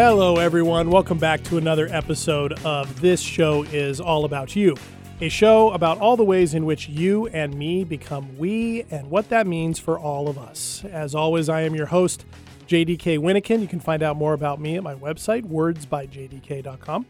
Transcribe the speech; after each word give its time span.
Hello, 0.00 0.36
everyone. 0.36 0.90
Welcome 0.90 1.18
back 1.18 1.42
to 1.42 1.58
another 1.58 1.88
episode 1.90 2.52
of 2.64 3.00
This 3.00 3.20
Show 3.20 3.64
is 3.64 4.00
All 4.00 4.24
About 4.24 4.54
You, 4.54 4.76
a 5.20 5.28
show 5.28 5.72
about 5.72 5.98
all 5.98 6.16
the 6.16 6.22
ways 6.22 6.54
in 6.54 6.64
which 6.64 6.88
you 6.88 7.26
and 7.26 7.52
me 7.52 7.82
become 7.82 8.38
we 8.38 8.84
and 8.92 9.10
what 9.10 9.28
that 9.30 9.48
means 9.48 9.80
for 9.80 9.98
all 9.98 10.28
of 10.28 10.38
us. 10.38 10.84
As 10.84 11.16
always, 11.16 11.48
I 11.48 11.62
am 11.62 11.74
your 11.74 11.86
host, 11.86 12.24
JDK 12.68 13.18
Winnikin. 13.18 13.60
You 13.60 13.66
can 13.66 13.80
find 13.80 14.04
out 14.04 14.14
more 14.14 14.34
about 14.34 14.60
me 14.60 14.76
at 14.76 14.84
my 14.84 14.94
website, 14.94 15.42
wordsbyjdk.com, 15.42 17.06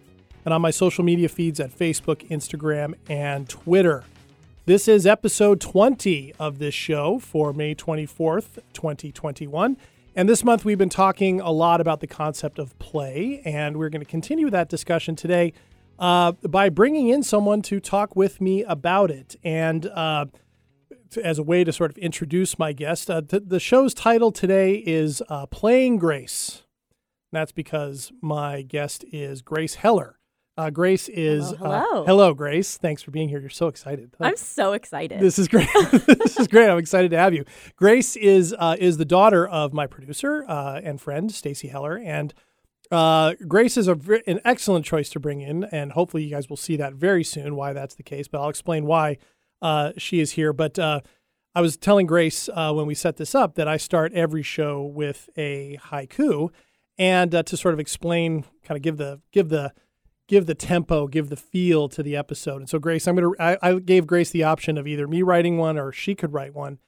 and 0.46 0.54
on 0.54 0.62
my 0.62 0.70
social 0.70 1.04
media 1.04 1.28
feeds 1.28 1.60
at 1.60 1.78
Facebook, 1.78 2.26
Instagram, 2.30 2.94
and 3.10 3.50
Twitter. 3.50 4.04
This 4.64 4.88
is 4.88 5.06
episode 5.06 5.60
20 5.60 6.32
of 6.38 6.58
this 6.58 6.72
show 6.72 7.18
for 7.18 7.52
May 7.52 7.74
24th, 7.74 8.60
2021. 8.72 9.76
And 10.18 10.28
this 10.28 10.42
month, 10.42 10.64
we've 10.64 10.76
been 10.76 10.88
talking 10.88 11.40
a 11.40 11.52
lot 11.52 11.80
about 11.80 12.00
the 12.00 12.08
concept 12.08 12.58
of 12.58 12.76
play, 12.80 13.40
and 13.44 13.76
we're 13.76 13.88
going 13.88 14.00
to 14.00 14.10
continue 14.10 14.50
that 14.50 14.68
discussion 14.68 15.14
today 15.14 15.52
uh, 15.96 16.32
by 16.32 16.70
bringing 16.70 17.06
in 17.06 17.22
someone 17.22 17.62
to 17.62 17.78
talk 17.78 18.16
with 18.16 18.40
me 18.40 18.64
about 18.64 19.12
it. 19.12 19.36
And 19.44 19.86
uh, 19.86 20.26
to, 21.10 21.24
as 21.24 21.38
a 21.38 21.44
way 21.44 21.62
to 21.62 21.72
sort 21.72 21.92
of 21.92 21.98
introduce 21.98 22.58
my 22.58 22.72
guest, 22.72 23.08
uh, 23.08 23.22
th- 23.22 23.44
the 23.46 23.60
show's 23.60 23.94
title 23.94 24.32
today 24.32 24.82
is 24.84 25.22
uh, 25.28 25.46
Playing 25.46 25.98
Grace. 25.98 26.64
And 27.30 27.38
that's 27.38 27.52
because 27.52 28.10
my 28.20 28.62
guest 28.62 29.04
is 29.12 29.40
Grace 29.40 29.76
Heller. 29.76 30.17
Uh, 30.58 30.70
Grace 30.70 31.08
is 31.08 31.50
Hello, 31.52 31.70
uh, 31.70 31.84
hello. 31.84 32.04
hello, 32.04 32.34
Grace. 32.34 32.76
Thanks 32.76 33.00
for 33.00 33.12
being 33.12 33.28
here. 33.28 33.38
You're 33.38 33.48
so 33.48 33.68
excited. 33.68 34.10
I'm 34.18 34.36
so 34.36 34.72
excited. 34.72 35.20
This 35.20 35.38
is 35.38 35.46
great. 35.46 35.68
this 35.92 36.36
is 36.36 36.48
great. 36.48 36.68
I'm 36.68 36.78
excited 36.78 37.12
to 37.12 37.16
have 37.16 37.32
you. 37.32 37.44
Grace 37.76 38.16
is 38.16 38.56
uh, 38.58 38.74
is 38.76 38.96
the 38.96 39.04
daughter 39.04 39.46
of 39.46 39.72
my 39.72 39.86
producer 39.86 40.44
uh, 40.48 40.80
and 40.82 41.00
friend 41.00 41.30
Stacy 41.30 41.68
Heller, 41.68 41.96
and 41.96 42.34
uh, 42.90 43.34
Grace 43.46 43.76
is 43.76 43.86
a, 43.86 43.96
an 44.26 44.40
excellent 44.44 44.84
choice 44.84 45.08
to 45.10 45.20
bring 45.20 45.42
in, 45.42 45.62
and 45.62 45.92
hopefully 45.92 46.24
you 46.24 46.30
guys 46.30 46.48
will 46.48 46.56
see 46.56 46.74
that 46.74 46.94
very 46.94 47.22
soon 47.22 47.54
why 47.54 47.72
that's 47.72 47.94
the 47.94 48.02
case. 48.02 48.26
But 48.26 48.40
I'll 48.40 48.48
explain 48.48 48.84
why 48.84 49.18
uh, 49.62 49.92
she 49.96 50.18
is 50.18 50.32
here. 50.32 50.52
But 50.52 50.76
uh, 50.76 51.02
I 51.54 51.60
was 51.60 51.76
telling 51.76 52.06
Grace 52.06 52.48
uh, 52.52 52.72
when 52.72 52.86
we 52.86 52.96
set 52.96 53.16
this 53.16 53.32
up 53.32 53.54
that 53.54 53.68
I 53.68 53.76
start 53.76 54.12
every 54.12 54.42
show 54.42 54.82
with 54.82 55.30
a 55.36 55.78
haiku, 55.84 56.50
and 56.98 57.32
uh, 57.32 57.44
to 57.44 57.56
sort 57.56 57.74
of 57.74 57.78
explain, 57.78 58.44
kind 58.64 58.76
of 58.76 58.82
give 58.82 58.96
the 58.96 59.20
give 59.30 59.50
the 59.50 59.72
give 60.28 60.46
the 60.46 60.54
tempo, 60.54 61.08
give 61.08 61.28
the 61.30 61.36
feel 61.36 61.88
to 61.88 62.02
the 62.02 62.14
episode. 62.14 62.58
And 62.58 62.68
so, 62.68 62.78
Grace, 62.78 63.08
I'm 63.08 63.16
gonna 63.16 63.30
I, 63.40 63.56
I 63.62 63.78
gave 63.80 64.06
Grace 64.06 64.30
the 64.30 64.44
option 64.44 64.78
of 64.78 64.86
either 64.86 65.08
me 65.08 65.22
writing 65.22 65.58
one 65.58 65.76
or 65.78 65.90
she 65.90 66.14
could 66.14 66.32
write 66.32 66.54
one. 66.54 66.78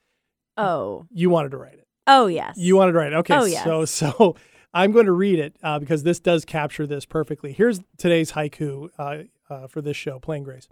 oh, 0.56 1.06
You 1.10 1.30
wanted 1.30 1.50
to 1.50 1.56
write 1.56 1.74
it. 1.74 1.86
oh 2.06 2.26
yes. 2.26 2.54
You 2.56 2.76
wanted 2.76 2.92
to 2.92 2.98
write 2.98 3.12
it. 3.12 3.16
Okay. 3.16 3.34
Oh, 3.34 3.44
yes. 3.44 3.64
So 3.64 3.84
so 3.86 4.36
I'm 4.72 4.92
going 4.92 5.06
to 5.06 5.12
read 5.12 5.40
it 5.40 5.56
uh, 5.64 5.80
because 5.80 6.04
this 6.04 6.20
does 6.20 6.44
capture 6.44 6.86
this 6.86 7.04
perfectly. 7.04 7.52
Here's 7.52 7.80
today's 7.98 8.32
haiku 8.32 8.88
uh, 8.98 9.24
uh, 9.52 9.66
for 9.66 9.80
this 9.82 9.96
show, 9.96 10.20
Playing 10.20 10.44
Grace. 10.44 10.68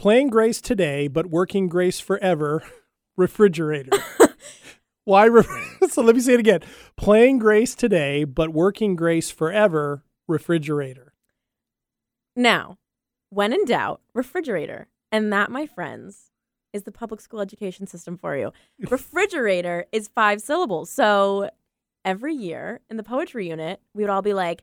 Playing 0.00 0.30
Grace 0.30 0.60
today, 0.60 1.06
but 1.06 1.26
working 1.26 1.68
Grace 1.68 2.00
forever. 2.00 2.64
Refrigerator. 3.16 3.90
Why? 5.04 5.26
Re- 5.26 5.44
so 5.88 6.02
let 6.02 6.14
me 6.16 6.22
say 6.22 6.34
it 6.34 6.40
again. 6.40 6.60
Playing 6.96 7.38
Grace 7.38 7.74
today, 7.74 8.24
but 8.24 8.50
working 8.50 8.96
Grace 8.96 9.30
forever. 9.30 10.02
Refrigerator. 10.26 11.09
Now, 12.40 12.78
when 13.28 13.52
in 13.52 13.64
doubt, 13.64 14.00
refrigerator, 14.14 14.88
and 15.12 15.32
that, 15.32 15.50
my 15.50 15.66
friends, 15.66 16.30
is 16.72 16.84
the 16.84 16.92
public 16.92 17.20
school 17.20 17.40
education 17.40 17.86
system 17.86 18.16
for 18.16 18.36
you. 18.36 18.52
refrigerator 18.90 19.86
is 19.92 20.08
five 20.08 20.40
syllables, 20.40 20.90
so 20.90 21.50
every 22.04 22.34
year 22.34 22.80
in 22.88 22.96
the 22.96 23.02
poetry 23.02 23.48
unit, 23.48 23.80
we 23.94 24.02
would 24.02 24.10
all 24.10 24.22
be 24.22 24.34
like, 24.34 24.62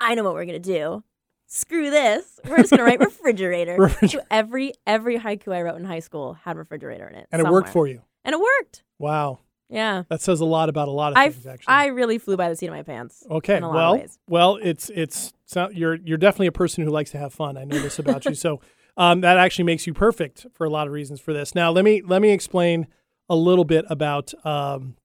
"I 0.00 0.14
know 0.14 0.24
what 0.24 0.34
we're 0.34 0.46
gonna 0.46 0.58
do." 0.58 1.04
Screw 1.46 1.90
this. 1.90 2.38
We're 2.48 2.58
just 2.58 2.70
gonna 2.70 2.84
write 2.84 3.00
refrigerator. 3.10 3.76
Refriger- 3.76 4.10
so 4.10 4.20
every 4.30 4.72
every 4.86 5.18
haiku 5.18 5.52
I 5.54 5.62
wrote 5.62 5.76
in 5.76 5.84
high 5.84 5.98
school 5.98 6.34
had 6.34 6.56
refrigerator 6.56 7.08
in 7.08 7.16
it. 7.16 7.26
And 7.32 7.42
it 7.42 7.50
worked 7.50 7.68
for 7.70 7.86
you. 7.86 8.02
And 8.24 8.34
it 8.34 8.40
worked. 8.40 8.84
Wow. 8.98 9.40
Yeah. 9.70 10.02
That 10.08 10.20
says 10.20 10.40
a 10.40 10.44
lot 10.44 10.68
about 10.68 10.88
a 10.88 10.90
lot 10.90 11.12
of 11.12 11.18
I 11.18 11.30
things, 11.30 11.46
actually. 11.46 11.72
I 11.72 11.86
really 11.86 12.18
flew 12.18 12.36
by 12.36 12.48
the 12.48 12.56
seat 12.56 12.66
of 12.66 12.74
my 12.74 12.82
pants. 12.82 13.24
Okay, 13.30 13.56
in 13.56 13.62
a 13.62 13.68
lot 13.68 13.74
well, 13.74 13.94
of 13.94 14.00
ways. 14.00 14.18
well, 14.28 14.58
it's 14.62 14.90
it's 14.90 15.32
so 15.46 15.68
you're 15.72 15.94
you're 15.96 16.18
definitely 16.18 16.48
a 16.48 16.52
person 16.52 16.84
who 16.84 16.90
likes 16.90 17.10
to 17.12 17.18
have 17.18 17.32
fun. 17.32 17.56
I 17.56 17.64
know 17.64 17.78
this 17.80 17.98
about 17.98 18.24
you, 18.24 18.34
so 18.46 18.60
um, 18.96 19.20
that 19.20 19.38
actually 19.38 19.64
makes 19.64 19.86
you 19.86 19.94
perfect 19.94 20.46
for 20.52 20.64
a 20.66 20.70
lot 20.70 20.86
of 20.86 20.92
reasons 20.92 21.20
for 21.20 21.32
this. 21.32 21.54
Now, 21.54 21.70
let 21.70 21.84
me 21.84 22.02
let 22.02 22.20
me 22.20 22.30
explain 22.30 22.88
a 23.28 23.36
little 23.36 23.64
bit 23.64 23.84
about 23.88 24.34
um, 24.44 24.96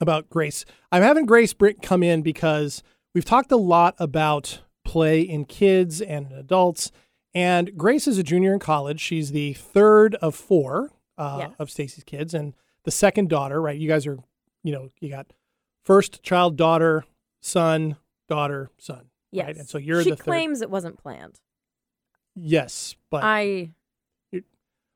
about 0.00 0.30
Grace. 0.30 0.64
I'm 0.92 1.02
having 1.02 1.26
Grace 1.26 1.52
Brick 1.52 1.82
come 1.82 2.02
in 2.02 2.22
because 2.22 2.82
we've 3.14 3.24
talked 3.24 3.50
a 3.52 3.56
lot 3.56 3.94
about 3.98 4.60
play 4.84 5.20
in 5.22 5.44
kids 5.44 6.00
and 6.00 6.30
adults, 6.32 6.92
and 7.34 7.76
Grace 7.76 8.06
is 8.06 8.16
a 8.18 8.22
junior 8.22 8.52
in 8.52 8.60
college. 8.60 9.00
She's 9.00 9.32
the 9.32 9.54
third 9.54 10.14
of 10.16 10.34
four 10.36 10.92
uh, 11.18 11.38
Yes. 11.40 11.50
of 11.58 11.70
Stacy's 11.70 12.04
kids, 12.04 12.32
and 12.34 12.54
the 12.84 12.90
second 12.90 13.28
daughter. 13.28 13.60
Right, 13.60 13.78
you 13.78 13.88
guys 13.88 14.06
are, 14.06 14.18
you 14.62 14.72
know, 14.72 14.88
you 15.00 15.10
got 15.10 15.32
first 15.84 16.22
child, 16.22 16.56
daughter, 16.56 17.04
son, 17.40 17.96
daughter, 18.28 18.70
son. 18.78 19.06
Yes. 19.30 19.46
Right? 19.46 19.56
And 19.56 19.68
so 19.68 19.78
you're 19.78 20.02
she 20.02 20.10
the 20.10 20.16
third. 20.16 20.24
claims 20.24 20.60
it 20.62 20.70
wasn't 20.70 20.98
planned. 20.98 21.40
Yes, 22.36 22.96
but 23.10 23.22
I 23.24 23.70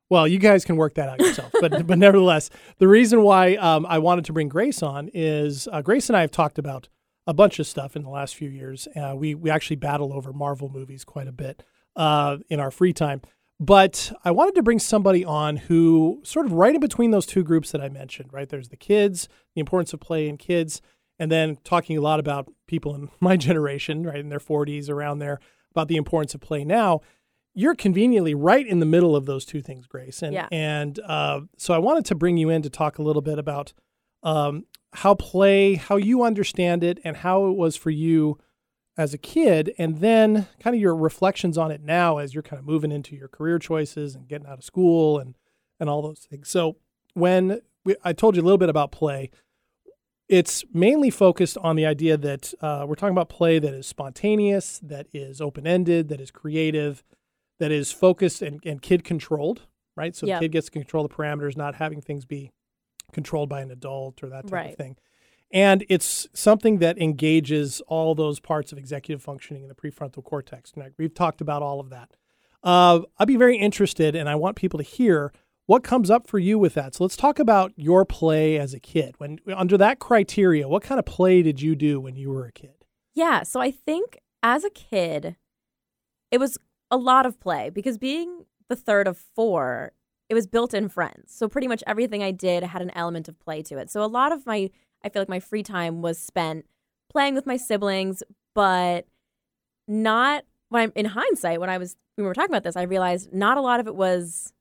well, 0.09 0.27
you 0.27 0.39
guys 0.39 0.65
can 0.65 0.75
work 0.75 0.95
that 0.95 1.07
out 1.07 1.19
yourself. 1.19 1.51
but 1.61 1.85
but 1.87 1.97
nevertheless, 1.97 2.49
the 2.79 2.87
reason 2.87 3.21
why 3.21 3.55
um, 3.55 3.85
I 3.85 3.99
wanted 3.99 4.25
to 4.25 4.33
bring 4.33 4.49
Grace 4.49 4.81
on 4.81 5.09
is 5.13 5.67
uh, 5.71 5.81
Grace 5.81 6.09
and 6.09 6.17
I 6.17 6.21
have 6.21 6.31
talked 6.31 6.57
about 6.57 6.89
a 7.27 7.33
bunch 7.33 7.59
of 7.59 7.67
stuff 7.67 7.95
in 7.95 8.01
the 8.01 8.09
last 8.09 8.35
few 8.35 8.49
years. 8.49 8.87
Uh, 8.95 9.13
we 9.15 9.35
we 9.35 9.49
actually 9.49 9.75
battle 9.75 10.11
over 10.11 10.33
Marvel 10.33 10.69
movies 10.69 11.03
quite 11.03 11.27
a 11.27 11.31
bit 11.31 11.63
uh, 11.95 12.37
in 12.49 12.59
our 12.59 12.71
free 12.71 12.93
time. 12.93 13.21
But 13.59 14.13
I 14.23 14.31
wanted 14.31 14.55
to 14.55 14.63
bring 14.63 14.79
somebody 14.79 15.25
on 15.25 15.57
who 15.57 16.21
sort 16.23 16.45
of 16.45 16.53
right 16.53 16.73
in 16.73 16.79
between 16.79 17.11
those 17.11 17.25
two 17.25 17.43
groups 17.43 17.71
that 17.71 17.81
I 17.81 17.89
mentioned. 17.89 18.31
Right, 18.31 18.47
there's 18.47 18.69
the 18.69 18.77
kids, 18.77 19.27
the 19.55 19.59
importance 19.59 19.93
of 19.93 19.99
play 19.99 20.29
in 20.29 20.37
kids, 20.37 20.81
and 21.17 21.31
then 21.31 21.57
talking 21.63 21.97
a 21.97 22.01
lot 22.01 22.19
about 22.19 22.51
people 22.67 22.95
in 22.95 23.09
my 23.19 23.35
generation, 23.37 24.03
right, 24.03 24.19
in 24.19 24.29
their 24.29 24.39
40s, 24.39 24.89
around 24.89 25.19
there, 25.19 25.39
about 25.71 25.87
the 25.87 25.97
importance 25.97 26.33
of 26.33 26.41
play 26.41 26.63
now 26.63 27.01
you're 27.55 27.75
conveniently 27.75 28.33
right 28.33 28.65
in 28.65 28.79
the 28.79 28.85
middle 28.85 29.15
of 29.15 29.25
those 29.25 29.43
two 29.43 29.61
things, 29.61 29.87
Grace. 29.87 30.21
And 30.21 30.33
Yeah. 30.33 30.47
and 30.51 30.99
uh, 30.99 31.41
so 31.57 31.73
I 31.73 31.77
wanted 31.77 32.05
to 32.05 32.15
bring 32.15 32.37
you 32.37 32.49
in 32.49 32.61
to 32.61 32.69
talk 32.69 32.99
a 32.99 33.01
little 33.01 33.21
bit 33.21 33.39
about 33.39 33.73
um, 34.23 34.65
how 34.93 35.15
play, 35.15 35.75
how 35.75 35.97
you 35.97 36.23
understand 36.23 36.83
it, 36.83 36.99
and 37.03 37.17
how 37.17 37.47
it 37.47 37.57
was 37.57 37.75
for 37.75 37.89
you 37.89 38.37
as 38.99 39.13
a 39.13 39.17
kid, 39.17 39.73
and 39.77 39.99
then 39.99 40.47
kind 40.59 40.75
of 40.75 40.81
your 40.81 40.93
reflections 40.93 41.57
on 41.57 41.71
it 41.71 41.81
now 41.81 42.17
as 42.17 42.33
you're 42.33 42.43
kind 42.43 42.59
of 42.59 42.65
moving 42.65 42.91
into 42.91 43.15
your 43.15 43.29
career 43.29 43.57
choices 43.57 44.13
and 44.13 44.27
getting 44.27 44.45
out 44.45 44.57
of 44.57 44.63
school 44.63 45.17
and 45.17 45.35
and 45.79 45.89
all 45.89 46.01
those 46.01 46.19
things. 46.19 46.49
So 46.49 46.75
when 47.13 47.61
we, 47.85 47.95
I 48.03 48.11
told 48.11 48.35
you 48.35 48.41
a 48.41 48.43
little 48.43 48.57
bit 48.57 48.67
about 48.67 48.91
play, 48.91 49.31
it's 50.27 50.65
mainly 50.73 51.09
focused 51.09 51.57
on 51.59 51.77
the 51.77 51.85
idea 51.85 52.17
that 52.17 52.53
uh, 52.61 52.83
we're 52.85 52.95
talking 52.95 53.13
about 53.13 53.29
play 53.29 53.57
that 53.59 53.73
is 53.73 53.87
spontaneous, 53.87 54.79
that 54.83 55.07
is 55.13 55.39
open 55.39 55.65
ended, 55.65 56.09
that 56.09 56.19
is 56.19 56.31
creative, 56.31 57.01
that 57.59 57.71
is 57.71 57.93
focused 57.93 58.41
and, 58.41 58.59
and 58.65 58.81
kid 58.81 59.05
controlled, 59.05 59.61
right? 59.95 60.13
So 60.13 60.25
the 60.25 60.33
kid 60.41 60.51
gets 60.51 60.65
to 60.65 60.71
control 60.71 61.07
the 61.07 61.13
parameters, 61.15 61.55
not 61.55 61.75
having 61.75 62.01
things 62.01 62.25
be 62.25 62.51
controlled 63.13 63.47
by 63.47 63.61
an 63.61 63.71
adult 63.71 64.21
or 64.21 64.27
that 64.29 64.43
type 64.43 64.51
Right. 64.51 64.69
of 64.71 64.75
thing. 64.75 64.97
And 65.51 65.85
it's 65.89 66.27
something 66.33 66.77
that 66.79 66.97
engages 66.99 67.81
all 67.87 68.13
those 68.13 68.39
parts 68.39 68.71
of 68.71 68.77
executive 68.77 69.23
functioning 69.23 69.63
in 69.63 69.69
the 69.69 69.75
prefrontal 69.75 70.23
cortex. 70.23 70.73
Now, 70.75 70.87
we've 70.97 71.13
talked 71.13 71.41
about 71.41 71.63
all 71.63 71.79
of 71.79 71.89
that. 71.89 72.11
Uh, 72.63 73.01
I'd 73.17 73.27
be 73.27 73.35
very 73.35 73.57
interested, 73.57 74.15
and 74.15 74.29
I 74.29 74.35
want 74.35 74.55
people 74.55 74.77
to 74.77 74.83
hear 74.83 75.33
what 75.65 75.83
comes 75.83 76.09
up 76.09 76.27
for 76.27 76.39
you 76.39 76.59
with 76.59 76.73
that. 76.75 76.95
So 76.95 77.03
let's 77.03 77.15
talk 77.15 77.39
about 77.39 77.71
your 77.75 78.05
play 78.05 78.57
as 78.57 78.73
a 78.73 78.79
kid. 78.79 79.15
When 79.17 79.39
under 79.55 79.77
that 79.77 79.99
criteria, 79.99 80.67
what 80.67 80.83
kind 80.83 80.99
of 80.99 81.05
play 81.05 81.41
did 81.41 81.61
you 81.61 81.75
do 81.75 81.99
when 81.99 82.15
you 82.15 82.29
were 82.29 82.45
a 82.45 82.51
kid? 82.51 82.79
yeah, 83.19 83.43
so 83.43 83.59
I 83.59 83.69
think 83.71 84.17
as 84.41 84.63
a 84.63 84.69
kid 84.69 85.35
it 86.31 86.39
was 86.39 86.57
a 86.89 86.97
lot 86.97 87.25
of 87.25 87.39
play 87.39 87.69
because 87.69 87.97
being 87.97 88.45
the 88.69 88.75
third 88.75 89.07
of 89.07 89.17
four, 89.17 89.91
it 90.29 90.35
was 90.35 90.47
built 90.47 90.73
in 90.73 90.87
friends. 90.87 91.33
So 91.33 91.49
pretty 91.49 91.67
much 91.67 91.83
everything 91.85 92.23
I 92.23 92.31
did 92.31 92.63
had 92.63 92.81
an 92.81 92.91
element 92.91 93.27
of 93.27 93.39
play 93.39 93.61
to 93.63 93.77
it. 93.77 93.89
So 93.89 94.03
a 94.03 94.05
lot 94.05 94.31
of 94.31 94.45
my 94.45 94.69
I 95.03 95.09
feel 95.09 95.21
like 95.21 95.29
my 95.29 95.39
free 95.39 95.63
time 95.63 96.01
was 96.01 96.17
spent 96.17 96.65
playing 97.09 97.35
with 97.35 97.45
my 97.45 97.57
siblings, 97.57 98.23
but 98.53 99.05
not 99.87 100.43
when 100.69 100.83
I'm 100.83 100.91
in 100.95 101.05
hindsight, 101.05 101.59
when 101.59 101.69
I 101.69 101.77
was 101.77 101.95
when 102.15 102.23
we 102.23 102.27
were 102.27 102.33
talking 102.33 102.51
about 102.51 102.63
this, 102.63 102.75
I 102.75 102.83
realized 102.83 103.33
not 103.33 103.57
a 103.57 103.61
lot 103.61 103.79
of 103.79 103.87
it 103.87 103.95
was 103.95 104.53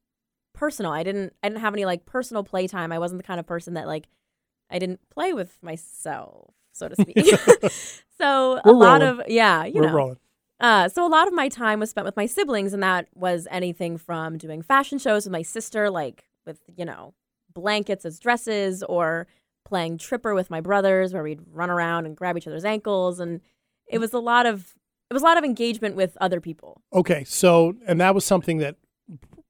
personal. 0.54 0.92
I 0.92 1.02
didn't 1.02 1.34
I 1.42 1.48
didn't 1.48 1.60
have 1.60 1.74
any 1.74 1.84
like 1.84 2.06
personal 2.06 2.42
playtime. 2.44 2.92
I 2.92 2.98
wasn't 2.98 3.20
the 3.20 3.26
kind 3.26 3.40
of 3.40 3.46
person 3.46 3.74
that 3.74 3.86
like 3.86 4.08
I 4.70 4.78
didn't 4.78 5.00
play 5.10 5.32
with 5.32 5.58
myself, 5.62 6.54
so 6.72 6.88
to 6.88 6.96
speak. 6.96 7.16
so 8.18 8.60
We're 8.64 8.72
a 8.72 8.76
lot 8.76 9.00
rolling. 9.02 9.20
of 9.20 9.22
yeah, 9.28 9.64
you 9.64 9.80
we're 9.80 9.88
know. 9.88 9.94
rolling. 9.94 10.18
Uh, 10.60 10.88
so 10.88 11.06
a 11.06 11.08
lot 11.08 11.28
of 11.28 11.34
my 11.34 11.48
time 11.48 11.78
was 11.78 11.90
spent 11.90 12.04
with 12.04 12.16
my 12.16 12.26
siblings, 12.26 12.72
and 12.72 12.82
that 12.82 13.06
was 13.14 13.46
anything 13.50 13.96
from 13.96 14.38
doing 14.38 14.60
fashion 14.60 14.98
shows 14.98 15.24
with 15.24 15.32
my 15.32 15.42
sister, 15.42 15.88
like 15.90 16.24
with 16.46 16.60
you 16.76 16.84
know 16.84 17.14
blankets 17.52 18.04
as 18.04 18.18
dresses, 18.18 18.82
or 18.82 19.26
playing 19.68 19.98
tripper 19.98 20.34
with 20.34 20.50
my 20.50 20.60
brothers, 20.60 21.12
where 21.12 21.22
we'd 21.22 21.40
run 21.52 21.70
around 21.70 22.06
and 22.06 22.16
grab 22.16 22.36
each 22.36 22.46
other's 22.46 22.64
ankles, 22.64 23.20
and 23.20 23.40
it 23.86 23.98
was 23.98 24.12
a 24.12 24.18
lot 24.18 24.46
of 24.46 24.74
it 25.10 25.14
was 25.14 25.22
a 25.22 25.24
lot 25.24 25.38
of 25.38 25.44
engagement 25.44 25.94
with 25.96 26.16
other 26.20 26.40
people. 26.40 26.82
Okay, 26.92 27.24
so 27.24 27.74
and 27.86 28.00
that 28.00 28.14
was 28.14 28.24
something 28.24 28.58
that 28.58 28.76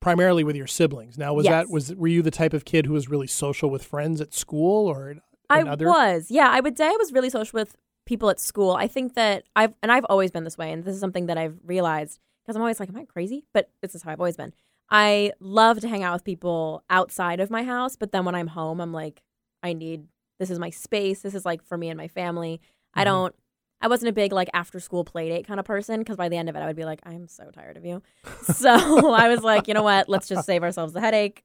primarily 0.00 0.44
with 0.44 0.56
your 0.56 0.66
siblings. 0.66 1.18
Now, 1.18 1.34
was 1.34 1.44
Yes. 1.44 1.52
that 1.52 1.72
was 1.72 1.94
were 1.94 2.08
you 2.08 2.22
the 2.22 2.30
type 2.30 2.52
of 2.52 2.64
kid 2.64 2.86
who 2.86 2.92
was 2.92 3.08
really 3.08 3.26
social 3.26 3.70
with 3.70 3.84
friends 3.84 4.20
at 4.20 4.34
school 4.34 4.86
or 4.86 5.16
I 5.50 5.62
other? 5.62 5.86
was, 5.86 6.30
yeah. 6.30 6.48
I 6.50 6.60
would 6.60 6.76
say 6.76 6.86
I 6.86 6.96
was 6.98 7.12
really 7.12 7.30
social 7.30 7.58
with 7.58 7.76
people 8.06 8.30
at 8.30 8.38
school. 8.40 8.72
I 8.72 8.86
think 8.86 9.14
that 9.14 9.44
I've 9.56 9.74
and 9.82 9.90
I've 9.90 10.04
always 10.06 10.30
been 10.30 10.44
this 10.44 10.58
way, 10.58 10.72
and 10.72 10.84
this 10.84 10.94
is 10.94 11.00
something 11.00 11.26
that 11.26 11.38
I've 11.38 11.58
realized 11.64 12.18
because 12.44 12.56
I'm 12.56 12.62
always 12.62 12.80
like, 12.80 12.88
am 12.88 12.96
I 12.96 13.04
crazy? 13.04 13.46
But 13.52 13.70
this 13.82 13.94
is 13.94 14.02
how 14.02 14.12
I've 14.12 14.20
always 14.20 14.36
been. 14.36 14.52
I 14.90 15.32
love 15.40 15.80
to 15.80 15.88
hang 15.88 16.02
out 16.02 16.14
with 16.14 16.24
people 16.24 16.82
outside 16.88 17.40
of 17.40 17.50
my 17.50 17.62
house, 17.62 17.94
but 17.96 18.10
then 18.12 18.24
when 18.24 18.34
I'm 18.34 18.46
home, 18.46 18.80
I'm 18.80 18.92
like, 18.92 19.22
I 19.62 19.72
need 19.72 20.04
this 20.38 20.50
is 20.50 20.58
my 20.58 20.70
space. 20.70 21.20
This 21.22 21.34
is 21.34 21.44
like 21.44 21.62
for 21.64 21.76
me 21.76 21.88
and 21.88 21.96
my 21.98 22.08
family. 22.08 22.60
I 22.94 23.02
Mhm. 23.02 23.06
don't. 23.06 23.34
I 23.80 23.86
wasn't 23.88 24.08
a 24.08 24.12
big 24.12 24.32
like 24.32 24.48
after 24.54 24.80
school 24.80 25.04
play 25.04 25.28
date 25.28 25.46
kind 25.46 25.60
of 25.60 25.66
person 25.66 26.00
because 26.00 26.16
by 26.16 26.28
the 26.28 26.36
end 26.36 26.48
of 26.48 26.56
it, 26.56 26.60
I 26.60 26.66
would 26.66 26.76
be 26.76 26.84
like, 26.84 27.00
I'm 27.04 27.28
so 27.28 27.50
tired 27.52 27.76
of 27.76 27.84
you. 27.84 28.02
so 28.42 29.12
I 29.12 29.28
was 29.28 29.42
like, 29.42 29.68
you 29.68 29.74
know 29.74 29.82
what? 29.84 30.08
Let's 30.08 30.26
just 30.28 30.46
save 30.46 30.62
ourselves 30.62 30.92
the 30.92 31.00
headache. 31.00 31.44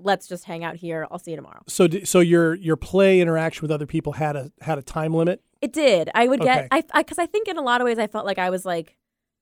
Let's 0.00 0.26
just 0.26 0.44
hang 0.44 0.64
out 0.64 0.76
here. 0.76 1.06
I'll 1.10 1.18
see 1.18 1.30
you 1.32 1.36
tomorrow. 1.36 1.62
So, 1.68 1.86
d- 1.86 2.04
so 2.04 2.20
your 2.20 2.54
your 2.54 2.76
play 2.76 3.20
interaction 3.20 3.62
with 3.62 3.70
other 3.70 3.86
people 3.86 4.14
had 4.14 4.34
a 4.36 4.50
had 4.60 4.76
a 4.78 4.82
time 4.82 5.14
limit. 5.14 5.42
It 5.60 5.72
did. 5.72 6.10
I 6.14 6.26
would 6.26 6.40
Okay. 6.42 6.68
get 6.70 6.86
I 6.92 7.00
because 7.02 7.18
I, 7.18 7.26
think 7.26 7.48
in 7.48 7.56
a 7.56 7.62
lot 7.62 7.80
of 7.80 7.84
ways 7.86 7.98
I 7.98 8.06
felt 8.06 8.26
like 8.26 8.38
I 8.38 8.50
was 8.50 8.64
like, 8.66 8.96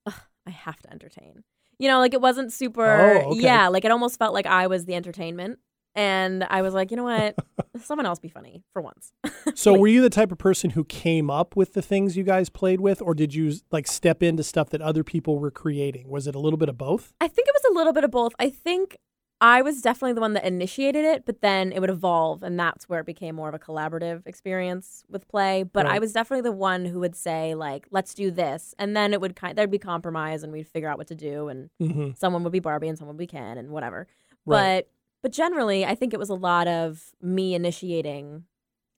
Ugh, 0.06 0.14
I 0.46 0.50
have 0.50 0.80
to 0.82 0.90
entertain. 0.92 1.42
You 1.78 1.88
know, 1.88 1.98
like 2.00 2.12
it 2.14 2.20
wasn't 2.20 2.52
super. 2.52 2.84
Oh, 2.86 3.30
okay. 3.30 3.40
Yeah, 3.40 3.69
like 3.69 3.84
it 3.84 3.90
almost 3.90 4.19
felt 4.19 4.34
like 4.34 4.46
I 4.46 4.66
was 4.66 4.84
the 4.84 4.94
entertainment, 4.94 5.58
and 5.94 6.44
I 6.44 6.62
was 6.62 6.74
like, 6.74 6.90
you 6.90 6.96
know 6.96 7.04
what, 7.04 7.34
someone 7.82 8.06
else 8.06 8.18
be 8.18 8.28
funny 8.28 8.62
for 8.72 8.82
once. 8.82 9.12
So, 9.54 9.72
Wait. 9.72 9.80
were 9.80 9.88
you 9.88 10.00
the 10.02 10.08
type 10.10 10.32
of 10.32 10.38
person 10.38 10.70
who 10.70 10.84
came 10.84 11.28
up 11.30 11.56
with 11.56 11.74
the 11.74 11.82
things 11.82 12.16
you 12.16 12.22
guys 12.24 12.48
played 12.48 12.80
with, 12.80 13.02
or 13.02 13.12
did 13.14 13.34
you 13.34 13.52
like 13.70 13.86
step 13.86 14.22
into 14.22 14.42
stuff 14.42 14.70
that 14.70 14.80
other 14.80 15.04
people 15.04 15.38
were 15.38 15.50
creating? 15.50 16.08
Was 16.08 16.26
it 16.26 16.34
a 16.34 16.38
little 16.38 16.56
bit 16.56 16.68
of 16.68 16.78
both? 16.78 17.12
I 17.20 17.28
think 17.28 17.48
it 17.48 17.54
was 17.54 17.72
a 17.72 17.74
little 17.76 17.92
bit 17.92 18.04
of 18.04 18.10
both. 18.10 18.32
I 18.38 18.48
think 18.50 18.96
I 19.40 19.60
was 19.60 19.82
definitely 19.82 20.12
the 20.14 20.20
one 20.20 20.32
that 20.34 20.44
initiated 20.44 21.04
it, 21.04 21.26
but 21.26 21.40
then 21.42 21.72
it 21.72 21.80
would 21.80 21.90
evolve, 21.90 22.42
and 22.44 22.58
that's 22.58 22.88
where 22.88 23.00
it 23.00 23.06
became 23.06 23.34
more 23.34 23.48
of 23.48 23.54
a 23.54 23.58
collaborative 23.58 24.24
experience 24.26 25.04
with 25.10 25.26
play. 25.28 25.64
But 25.64 25.84
I 25.86 25.98
was 25.98 26.12
definitely 26.12 26.42
the 26.42 26.52
one 26.52 26.84
who 26.86 27.00
would 27.00 27.16
say 27.16 27.54
like, 27.54 27.86
"Let's 27.90 28.14
do 28.14 28.30
this," 28.30 28.74
and 28.78 28.96
then 28.96 29.12
it 29.12 29.20
would 29.20 29.34
kind 29.36 29.58
there'd 29.58 29.70
be 29.70 29.78
compromise, 29.78 30.44
and 30.44 30.52
we'd 30.52 30.68
figure 30.68 30.88
out 30.88 30.96
what 30.98 31.08
to 31.08 31.16
do, 31.16 31.48
and 31.48 31.68
Mm-hmm. 31.80 32.10
someone 32.16 32.42
would 32.44 32.52
be 32.52 32.60
Barbie 32.60 32.88
and 32.88 32.96
someone 32.96 33.16
would 33.16 33.20
be 33.20 33.26
Ken 33.26 33.58
and 33.58 33.70
whatever. 33.70 34.06
Right. 34.46 34.86
But 34.86 34.88
but 35.22 35.32
generally, 35.32 35.84
I 35.84 35.94
think 35.94 36.12
it 36.12 36.19
was 36.19 36.28
a 36.30 36.34
lot 36.34 36.69
of 36.69 37.12
me 37.20 37.54
initiating 37.54 38.44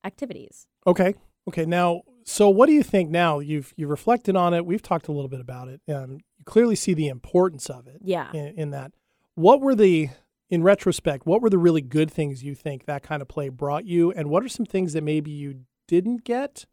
activities. 0.05 0.67
Okay. 0.87 1.15
Okay. 1.49 1.65
Now, 1.67 2.03
so 2.25 2.49
what 2.49 2.67
do 2.67 2.73
you 2.73 2.83
think 2.83 3.11
now? 3.11 3.39
You've 3.39 3.73
you've 3.77 3.91
reflected 3.91 4.35
on 4.37 4.55
it. 4.55 4.65
We've 4.65 4.83
talked 4.83 5.09
a 5.09 5.13
little 5.13 5.29
bit 5.29 5.41
about 5.41 5.69
it. 5.69 5.81
Um, 5.93 6.13
you 6.39 6.45
clearly 6.45 6.75
see 6.77 6.95
the 6.95 7.09
importance 7.09 7.69
of 7.69 7.87
it 7.87 7.99
Yeah. 8.03 8.31
in, 8.33 8.47
in 8.57 8.71
that. 8.71 8.93
What 9.35 9.61
were 9.61 9.75
the 9.75 10.09
in 10.51 10.63
retrospect? 10.63 11.27
What 11.27 11.43
were 11.43 11.51
the 11.51 11.59
really 11.59 11.83
good 11.83 12.11
things 12.11 12.43
you 12.45 12.55
think 12.55 12.85
that 12.87 13.03
kind 13.03 13.21
of 13.23 13.29
play 13.29 13.49
brought 13.49 13.85
you, 13.85 14.11
and 14.13 14.29
what 14.31 14.43
are 14.43 14.49
some 14.49 14.67
things 14.67 14.93
that 14.93 15.03
maybe 15.03 15.31
you 15.31 15.61
didn't 15.89 16.25
get, 16.25 16.65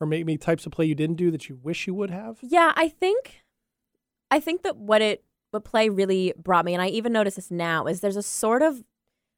or 0.00 0.06
maybe 0.06 0.36
types 0.36 0.66
of 0.66 0.72
play 0.72 0.84
you 0.86 0.94
didn't 0.94 1.16
do 1.16 1.30
that 1.30 1.48
you 1.48 1.56
wish 1.62 1.86
you 1.86 1.94
would 1.94 2.10
have? 2.10 2.38
Yeah, 2.42 2.72
I 2.76 2.88
think 2.88 3.44
I 4.30 4.38
think 4.40 4.62
that 4.62 4.76
what 4.76 5.00
it 5.02 5.24
what 5.54 5.64
play 5.64 5.88
really 5.88 6.34
brought 6.36 6.64
me, 6.64 6.74
and 6.74 6.82
I 6.82 6.88
even 6.88 7.12
notice 7.12 7.36
this 7.36 7.50
now, 7.50 7.86
is 7.86 8.00
there's 8.00 8.16
a 8.16 8.22
sort 8.22 8.62
of 8.62 8.84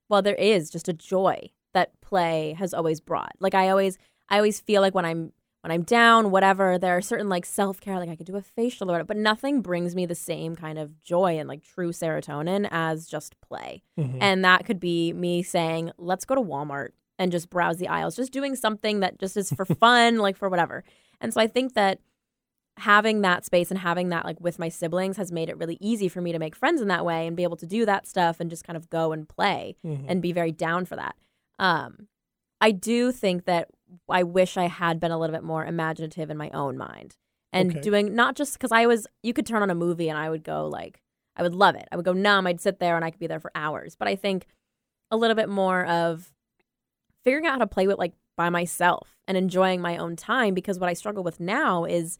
well, 0.08 0.22
there 0.22 0.36
is 0.36 0.70
just 0.70 0.88
a 0.88 0.92
joy 0.92 1.50
that 1.74 2.00
play 2.00 2.54
has 2.58 2.72
always 2.72 3.00
brought. 3.00 3.32
Like 3.40 3.54
I 3.54 3.68
always 3.68 3.98
I 4.28 4.36
always 4.36 4.60
feel 4.60 4.80
like 4.82 4.94
when 4.94 5.04
I'm 5.04 5.32
when 5.62 5.72
I'm 5.72 5.82
down, 5.82 6.30
whatever, 6.30 6.78
there 6.78 6.96
are 6.96 7.02
certain 7.02 7.28
like 7.28 7.44
self 7.44 7.80
care, 7.80 7.98
like 7.98 8.08
I 8.08 8.14
could 8.16 8.26
do 8.26 8.36
a 8.36 8.42
facial 8.42 8.88
or 8.88 8.92
whatever, 8.92 9.06
but 9.06 9.16
nothing 9.16 9.62
brings 9.62 9.96
me 9.96 10.06
the 10.06 10.14
same 10.14 10.54
kind 10.54 10.78
of 10.78 11.02
joy 11.02 11.38
and 11.38 11.48
like 11.48 11.62
true 11.64 11.90
serotonin 11.90 12.68
as 12.70 13.06
just 13.08 13.40
play. 13.40 13.82
Mhm. 13.98 14.18
And 14.20 14.44
that 14.44 14.64
could 14.64 14.78
be 14.78 15.12
me 15.12 15.42
saying, 15.42 15.90
let's 15.98 16.24
go 16.24 16.36
to 16.36 16.40
Walmart 16.40 16.90
and 17.18 17.32
just 17.32 17.50
browse 17.50 17.78
the 17.78 17.88
aisles, 17.88 18.14
just 18.14 18.32
doing 18.32 18.54
something 18.54 19.00
that 19.00 19.18
just 19.18 19.36
is 19.36 19.50
for 19.50 19.64
fun, 19.84 20.18
like 20.18 20.36
for 20.36 20.48
whatever. 20.48 20.84
And 21.20 21.34
so 21.34 21.40
I 21.40 21.46
think 21.48 21.74
that 21.74 21.98
having 22.78 23.22
that 23.22 23.44
space 23.44 23.70
and 23.70 23.78
having 23.80 24.10
that 24.10 24.24
like 24.24 24.38
with 24.40 24.58
my 24.58 24.68
siblings 24.68 25.16
has 25.16 25.32
made 25.32 25.48
it 25.48 25.56
really 25.56 25.78
easy 25.80 26.08
for 26.08 26.20
me 26.20 26.30
to 26.32 26.38
make 26.38 26.54
friends 26.54 26.80
in 26.82 26.88
that 26.88 27.04
way 27.06 27.26
and 27.26 27.36
be 27.36 27.42
able 27.42 27.56
to 27.56 27.66
do 27.66 27.86
that 27.86 28.06
stuff 28.06 28.38
and 28.38 28.50
just 28.50 28.64
kind 28.64 28.76
of 28.76 28.90
go 28.90 29.12
and 29.12 29.28
play 29.28 29.76
Mhm. 29.84 30.04
and 30.08 30.20
be 30.20 30.32
very 30.32 30.52
down 30.52 30.84
for 30.84 30.94
that. 30.96 31.16
Um, 31.58 32.08
I 32.60 32.72
do 32.72 33.12
think 33.12 33.44
that 33.46 33.68
I 34.10 34.22
wish 34.24 34.56
I 34.56 34.66
had 34.66 35.00
been 35.00 35.10
a 35.10 35.18
little 35.18 35.34
bit 35.34 35.42
more 35.44 35.64
imaginative 35.64 36.28
in 36.30 36.36
my 36.36 36.50
own 36.50 36.76
mind 36.76 37.16
and 37.52 37.70
Okay. 37.70 37.80
doing 37.80 38.14
not 38.14 38.34
just 38.36 38.52
because 38.54 38.72
I 38.72 38.86
was, 38.86 39.06
you 39.22 39.32
could 39.32 39.46
turn 39.46 39.62
on 39.62 39.70
a 39.70 39.74
movie 39.74 40.08
and 40.10 40.18
I 40.18 40.28
would 40.28 40.42
go 40.44 40.66
like, 40.66 41.00
I 41.34 41.42
would 41.42 41.54
love 41.54 41.76
it. 41.76 41.86
I 41.90 41.96
would 41.96 42.04
go 42.04 42.12
numb. 42.12 42.46
I'd 42.46 42.60
sit 42.60 42.78
there 42.78 42.96
and 42.96 43.04
I 43.04 43.10
could 43.10 43.20
be 43.20 43.26
there 43.26 43.40
for 43.40 43.52
hours. 43.54 43.94
But 43.94 44.08
I 44.08 44.16
think 44.16 44.46
a 45.10 45.16
little 45.16 45.36
bit 45.36 45.48
more 45.48 45.84
of 45.86 46.32
figuring 47.24 47.46
out 47.46 47.52
how 47.52 47.58
to 47.58 47.66
play 47.66 47.86
with 47.86 47.98
like 47.98 48.12
by 48.36 48.50
myself 48.50 49.16
and 49.26 49.36
enjoying 49.36 49.80
my 49.80 49.96
own 49.96 50.14
time 50.16 50.52
because 50.54 50.78
what 50.78 50.88
I 50.90 50.94
struggle 50.94 51.22
with 51.24 51.40
now 51.40 51.84
is 51.84 52.18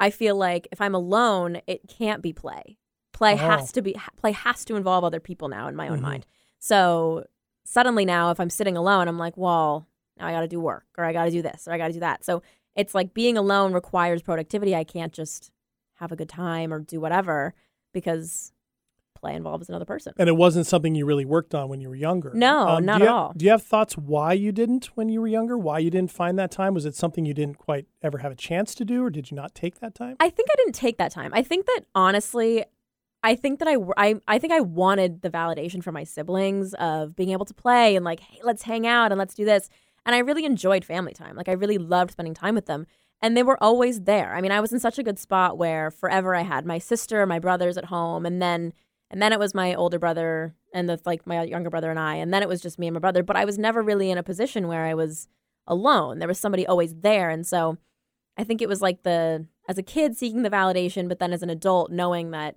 I 0.00 0.10
feel 0.10 0.36
like 0.36 0.68
if 0.72 0.80
I'm 0.80 0.94
alone, 0.94 1.60
it 1.66 1.82
can't 1.88 2.22
be 2.22 2.32
play. 2.32 2.78
Play 3.12 3.34
Oh. 3.34 3.36
has 3.36 3.70
to 3.72 3.82
be 3.82 3.94
play 4.16 4.32
has 4.32 4.64
to 4.66 4.76
involve 4.76 5.04
other 5.04 5.20
people 5.20 5.48
now 5.48 5.68
in 5.68 5.76
my 5.76 5.88
own 5.88 5.98
Mhm. 5.98 6.02
mind. 6.02 6.26
So 6.58 7.26
suddenly 7.64 8.04
now 8.04 8.30
if 8.30 8.40
I'm 8.40 8.50
sitting 8.50 8.76
alone, 8.76 9.06
I'm 9.08 9.18
like, 9.18 9.36
well, 9.36 9.86
now 10.18 10.26
I 10.26 10.32
got 10.32 10.40
to 10.40 10.48
do 10.48 10.60
work 10.60 10.86
or 10.98 11.04
I 11.04 11.12
got 11.12 11.24
to 11.26 11.30
do 11.30 11.42
this 11.42 11.66
or 11.68 11.72
I 11.72 11.78
got 11.78 11.88
to 11.88 11.92
do 11.92 12.00
that. 12.00 12.24
So 12.24 12.42
it's 12.74 12.94
like 12.94 13.14
being 13.14 13.36
alone 13.38 13.72
requires 13.72 14.20
productivity. 14.22 14.74
I 14.74 14.84
can't 14.84 15.12
just 15.12 15.50
have 15.94 16.10
a 16.10 16.16
good 16.16 16.28
time 16.28 16.72
or 16.72 16.80
do 16.80 17.00
whatever 17.00 17.54
because 17.92 18.52
play 19.24 19.34
involves 19.34 19.68
another 19.68 19.84
person. 19.84 20.12
And 20.18 20.28
it 20.28 20.36
wasn't 20.36 20.66
something 20.66 20.94
you 20.94 21.06
really 21.06 21.24
worked 21.24 21.54
on 21.54 21.68
when 21.68 21.80
you 21.80 21.88
were 21.88 21.94
younger. 21.94 22.32
Um, 22.32 22.38
No, 22.38 22.76
do 22.78 22.84
not 22.86 23.00
at 23.02 23.06
have- 23.08 23.16
all. 23.16 23.32
Do 23.36 23.44
you 23.44 23.50
have 23.50 23.62
thoughts 23.62 23.94
why 23.96 24.32
you 24.34 24.52
didn't 24.52 24.86
when 24.96 25.08
you 25.08 25.20
were 25.20 25.26
younger? 25.26 25.56
Why 25.56 25.78
you 25.78 25.90
didn't 25.90 26.10
find 26.10 26.38
that 26.38 26.50
time? 26.50 26.74
Was 26.74 26.84
it 26.84 26.94
something 26.94 27.24
you 27.24 27.34
didn't 27.34 27.58
quite 27.58 27.86
ever 28.02 28.18
have 28.18 28.32
a 28.32 28.36
chance 28.36 28.74
to 28.76 28.84
do, 28.84 29.02
or 29.04 29.10
did 29.10 29.30
you 29.30 29.34
not 29.36 29.54
take 29.54 29.80
that 29.80 29.94
time? 29.94 30.16
I 30.20 30.28
think 30.30 30.48
I 30.52 30.56
didn't 30.56 30.74
take 30.74 30.98
that 30.98 31.10
time. 31.12 31.30
I 31.34 31.42
think 31.42 31.66
that 31.66 31.80
honestly, 31.94 32.64
I 33.22 33.34
think 33.34 33.58
that 33.60 33.68
I, 33.68 33.76
I, 33.96 34.14
I 34.28 34.38
think 34.38 34.52
I 34.52 34.60
wanted 34.60 35.22
the 35.22 35.30
validation 35.30 35.82
from 35.82 35.94
my 35.94 36.04
siblings 36.04 36.74
of 36.74 37.16
being 37.16 37.30
able 37.30 37.46
to 37.46 37.54
play 37.54 37.96
and 37.96 38.04
like, 38.04 38.20
hey, 38.20 38.40
let's 38.44 38.62
hang 38.64 38.86
out 38.86 39.12
and 39.12 39.18
let's 39.18 39.34
do 39.34 39.46
this. 39.46 39.70
And 40.04 40.14
I 40.14 40.18
really 40.18 40.44
enjoyed 40.44 40.84
family 40.84 41.14
time. 41.14 41.34
Like 41.34 41.48
I 41.48 41.52
really 41.52 41.78
loved 41.78 42.10
spending 42.10 42.34
time 42.34 42.54
with 42.54 42.66
them. 42.66 42.86
And 43.22 43.34
they 43.34 43.42
were 43.42 43.56
always 43.64 44.02
there. 44.02 44.34
I 44.34 44.42
mean, 44.42 44.52
I 44.52 44.60
was 44.60 44.70
in 44.74 44.78
such 44.78 44.98
a 44.98 45.02
good 45.02 45.18
spot 45.18 45.56
where 45.56 45.90
forever 45.90 46.34
I 46.34 46.42
had 46.42 46.66
my 46.66 46.76
sister, 46.78 47.24
my 47.24 47.38
brothers 47.38 47.78
at 47.78 47.86
home, 47.86 48.26
and 48.26 48.42
then 48.42 48.74
and 49.14 49.22
then 49.22 49.32
it 49.32 49.38
was 49.38 49.54
my 49.54 49.74
older 49.74 49.98
brother 49.98 50.54
and 50.74 50.88
the 50.88 51.00
like 51.06 51.26
my 51.26 51.42
younger 51.44 51.70
brother 51.70 51.88
and 51.90 51.98
I, 51.98 52.16
and 52.16 52.34
then 52.34 52.42
it 52.42 52.48
was 52.48 52.60
just 52.60 52.78
me 52.78 52.86
and 52.88 52.94
my 52.94 53.00
brother. 53.00 53.22
But 53.22 53.36
I 53.36 53.44
was 53.44 53.56
never 53.58 53.80
really 53.82 54.10
in 54.10 54.18
a 54.18 54.22
position 54.22 54.68
where 54.68 54.84
I 54.84 54.94
was 54.94 55.28
alone. 55.66 56.18
There 56.18 56.28
was 56.28 56.38
somebody 56.38 56.66
always 56.66 56.94
there. 56.96 57.30
And 57.30 57.46
so 57.46 57.78
I 58.36 58.44
think 58.44 58.60
it 58.60 58.68
was 58.68 58.82
like 58.82 59.02
the 59.04 59.46
as 59.68 59.78
a 59.78 59.82
kid 59.82 60.16
seeking 60.16 60.42
the 60.42 60.50
validation, 60.50 61.08
but 61.08 61.18
then 61.20 61.32
as 61.32 61.42
an 61.42 61.48
adult 61.50 61.90
knowing 61.90 62.32
that 62.32 62.56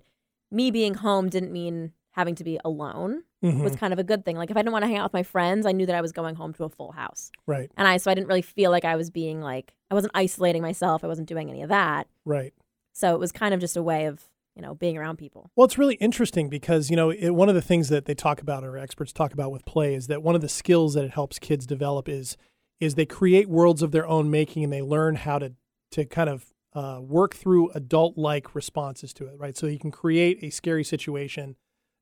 me 0.50 0.70
being 0.70 0.94
home 0.94 1.28
didn't 1.30 1.52
mean 1.52 1.92
having 2.12 2.34
to 2.34 2.44
be 2.44 2.58
alone 2.64 3.22
Mhm. 3.44 3.62
was 3.62 3.76
kind 3.76 3.92
of 3.92 4.00
a 4.00 4.04
good 4.04 4.24
thing. 4.24 4.36
Like 4.36 4.50
if 4.50 4.56
I 4.56 4.60
didn't 4.60 4.72
want 4.72 4.82
to 4.82 4.88
hang 4.88 4.96
out 4.98 5.04
with 5.04 5.12
my 5.12 5.22
friends, 5.22 5.64
I 5.64 5.70
knew 5.72 5.86
that 5.86 5.94
I 5.94 6.00
was 6.00 6.10
going 6.10 6.34
home 6.34 6.52
to 6.54 6.64
a 6.64 6.68
full 6.68 6.90
house. 6.92 7.30
Right, 7.46 7.70
And 7.76 7.86
I 7.86 7.96
so 7.98 8.10
I 8.10 8.14
didn't 8.14 8.26
really 8.26 8.42
feel 8.42 8.72
like 8.72 8.84
I 8.84 8.96
was 8.96 9.08
being 9.10 9.40
like 9.40 9.72
I 9.90 9.94
wasn't 9.94 10.10
isolating 10.16 10.60
myself. 10.62 11.04
I 11.04 11.06
wasn't 11.06 11.28
doing 11.28 11.48
any 11.48 11.62
of 11.62 11.68
that. 11.68 12.08
right. 12.24 12.52
So 12.92 13.14
it 13.14 13.20
was 13.20 13.30
kind 13.30 13.54
of 13.54 13.60
just 13.60 13.76
a 13.76 13.82
way 13.82 14.06
of, 14.06 14.24
you 14.58 14.62
know, 14.62 14.74
being 14.74 14.98
around 14.98 15.16
people. 15.18 15.50
Well, 15.54 15.64
it's 15.64 15.78
really 15.78 15.94
interesting 15.94 16.48
because 16.48 16.90
you 16.90 16.96
know 16.96 17.10
it, 17.10 17.30
one 17.30 17.48
of 17.48 17.54
the 17.54 17.62
things 17.62 17.88
that 17.90 18.06
they 18.06 18.14
talk 18.14 18.42
about 18.42 18.64
or 18.64 18.76
experts 18.76 19.12
talk 19.12 19.32
about 19.32 19.52
with 19.52 19.64
play 19.64 19.94
is 19.94 20.08
that 20.08 20.20
one 20.20 20.34
of 20.34 20.40
the 20.40 20.48
skills 20.48 20.94
that 20.94 21.04
it 21.04 21.12
helps 21.12 21.38
kids 21.38 21.64
develop 21.64 22.08
is 22.08 22.36
is 22.80 22.96
they 22.96 23.06
create 23.06 23.48
worlds 23.48 23.82
of 23.82 23.92
their 23.92 24.06
own 24.06 24.30
making 24.30 24.64
and 24.64 24.72
they 24.72 24.82
learn 24.82 25.14
how 25.14 25.38
to 25.38 25.52
to 25.92 26.04
kind 26.04 26.28
of 26.28 26.52
uh, 26.74 26.98
work 27.00 27.36
through 27.36 27.70
adult 27.70 28.18
like 28.18 28.54
responses 28.54 29.14
to 29.14 29.26
it. 29.28 29.34
Right, 29.38 29.56
so 29.56 29.68
you 29.68 29.78
can 29.78 29.92
create 29.92 30.40
a 30.42 30.50
scary 30.50 30.82
situation 30.82 31.54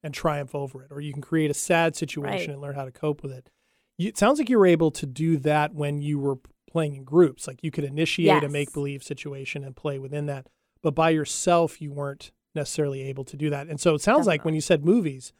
and 0.02 0.14
triumph 0.14 0.54
over 0.54 0.82
it, 0.82 0.88
or 0.90 1.00
you 1.00 1.12
can 1.12 1.22
create 1.22 1.50
a 1.50 1.54
sad 1.54 1.94
situation 1.94 2.48
Right. 2.48 2.48
and 2.48 2.60
learn 2.62 2.75
how 2.75 2.86
to 2.86 2.92
cope 2.92 3.22
with 3.22 3.32
it. 3.32 3.50
You, 3.98 4.08
it 4.08 4.16
sounds 4.16 4.38
like 4.38 4.48
you 4.48 4.58
were 4.58 4.66
able 4.66 4.90
to 4.92 5.04
do 5.04 5.36
that 5.38 5.75
when 5.75 6.00
you 6.00 6.18
were 6.18 6.38
playing 6.70 6.96
in 6.96 7.04
groups. 7.04 7.46
Like 7.46 7.62
you 7.62 7.70
could 7.70 7.84
initiate 7.84 8.42
a 8.42 8.48
make 8.48 8.72
believe 8.72 9.02
situation 9.02 9.62
and 9.62 9.76
play 9.76 9.98
within 9.98 10.25
that, 10.26 10.46
but 10.82 10.94
by 10.94 11.10
yourself 11.10 11.82
you 11.82 11.92
weren't 11.92 12.30
necessarily 12.56 13.02
able 13.02 13.25
to 13.25 13.36
do 13.36 13.48
that. 13.50 13.68
And 13.68 13.80
so 13.80 13.94
it 13.94 14.02
sounds 14.02 14.26
like 14.26 14.44
when 14.44 14.54
you 14.54 14.60
said 14.60 14.84
movies, 14.84 15.32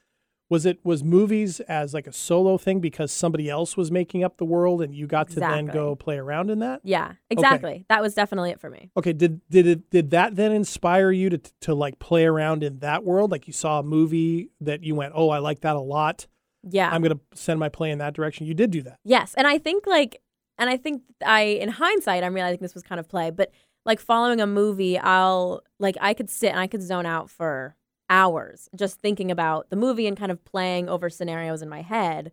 was 0.49 0.64
it 0.64 0.78
was 0.85 1.02
movies 1.02 1.61
as 1.61 1.92
like 1.92 2.06
a 2.06 2.12
solo 2.12 2.56
thing 2.56 2.80
because 2.80 3.11
somebody 3.11 3.50
else 3.50 3.76
was 3.76 3.90
making 3.90 4.23
up 4.23 4.37
the 4.37 4.44
world 4.44 4.80
and 4.80 4.94
you 4.94 5.06
got 5.06 5.28
to 5.30 5.40
then 5.40 5.66
go 5.66 5.96
play 5.96 6.18
around 6.18 6.50
in 6.50 6.61
that? 6.61 6.80
Yeah, 6.85 7.14
exactly. 7.30 7.85
That 7.88 8.00
was 8.00 8.14
definitely 8.14 8.50
it 8.50 8.61
for 8.61 8.70
me. 8.70 8.90
Okay, 8.96 9.12
did 9.12 9.40
did 9.49 9.66
it 9.66 9.90
did 9.90 10.11
that 10.11 10.37
then 10.37 10.52
inspire 10.52 11.11
you 11.11 11.30
to 11.30 11.38
to 11.62 11.75
like 11.75 11.99
play 11.99 12.25
around 12.25 12.62
in 12.62 12.78
that 12.78 13.02
world? 13.04 13.32
Like 13.32 13.46
you 13.46 13.52
saw 13.52 13.80
a 13.80 13.82
movie 13.82 14.50
that 14.61 14.85
you 14.85 14.94
went, 14.94 15.14
"Oh, 15.16 15.30
I 15.30 15.38
like 15.38 15.62
that 15.62 15.75
a 15.75 15.80
lot. 15.80 16.26
Yeah. 16.62 16.90
I'm 16.90 17.02
going 17.02 17.16
to 17.16 17.20
send 17.37 17.58
my 17.58 17.68
play 17.68 17.90
in 17.90 17.99
that 17.99 18.14
direction." 18.14 18.46
You 18.46 18.54
did 18.54 18.70
do 18.70 18.82
that. 18.82 18.99
Yes, 19.04 19.35
and 19.37 19.49
I 19.49 19.58
think 19.58 19.87
like, 19.87 20.23
and 20.58 20.70
I 20.70 20.76
think 20.76 21.02
I, 21.25 21.42
in 21.42 21.70
hindsight, 21.70 22.23
I'm 22.23 22.35
realizing 22.35 22.61
this 22.61 22.75
was 22.75 22.85
kind 22.85 23.00
of 23.00 23.08
play, 23.08 23.30
but 23.30 23.50
like 23.87 24.00
following 24.00 24.40
a 24.40 24.47
movie, 24.47 24.99
I'll 24.99 25.62
like 25.78 25.97
I 26.00 26.12
could 26.12 26.28
sit 26.28 26.50
and 26.50 26.61
I 26.61 26.66
could 26.66 26.83
zone 26.83 27.07
out 27.07 27.31
for 27.31 27.76
hours 28.11 28.69
just 28.76 29.00
thinking 29.00 29.31
about 29.31 29.69
the 29.71 29.76
movie 29.76 30.07
and 30.07 30.16
kind 30.16 30.31
of 30.31 30.45
playing 30.45 30.88
over 30.88 31.11
scenarios 31.11 31.61
in 31.62 31.69
my 31.69 31.83
head 31.83 32.31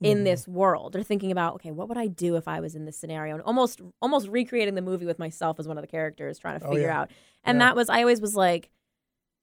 in 0.00 0.18
Mhm. 0.20 0.24
this 0.24 0.48
world 0.48 0.96
or 0.96 1.02
thinking 1.02 1.30
about 1.30 1.54
okay 1.56 1.70
what 1.70 1.86
would 1.86 1.98
i 1.98 2.06
do 2.06 2.34
if 2.36 2.48
i 2.48 2.60
was 2.60 2.74
in 2.74 2.86
this 2.86 2.96
scenario 2.96 3.34
and 3.34 3.42
almost 3.44 3.82
almost 4.00 4.26
recreating 4.28 4.74
the 4.74 4.80
movie 4.80 5.04
with 5.04 5.18
myself 5.18 5.60
as 5.60 5.68
one 5.68 5.76
of 5.76 5.82
the 5.82 5.86
characters 5.86 6.38
trying 6.38 6.58
to 6.58 6.66
Oh, 6.66 6.70
figure 6.70 6.86
yeah. 6.88 7.00
out 7.02 7.10
and 7.44 7.58
Yeah. 7.58 7.66
that 7.66 7.76
was 7.76 7.90
i 7.90 8.00
always 8.00 8.22
was 8.22 8.34
like 8.34 8.70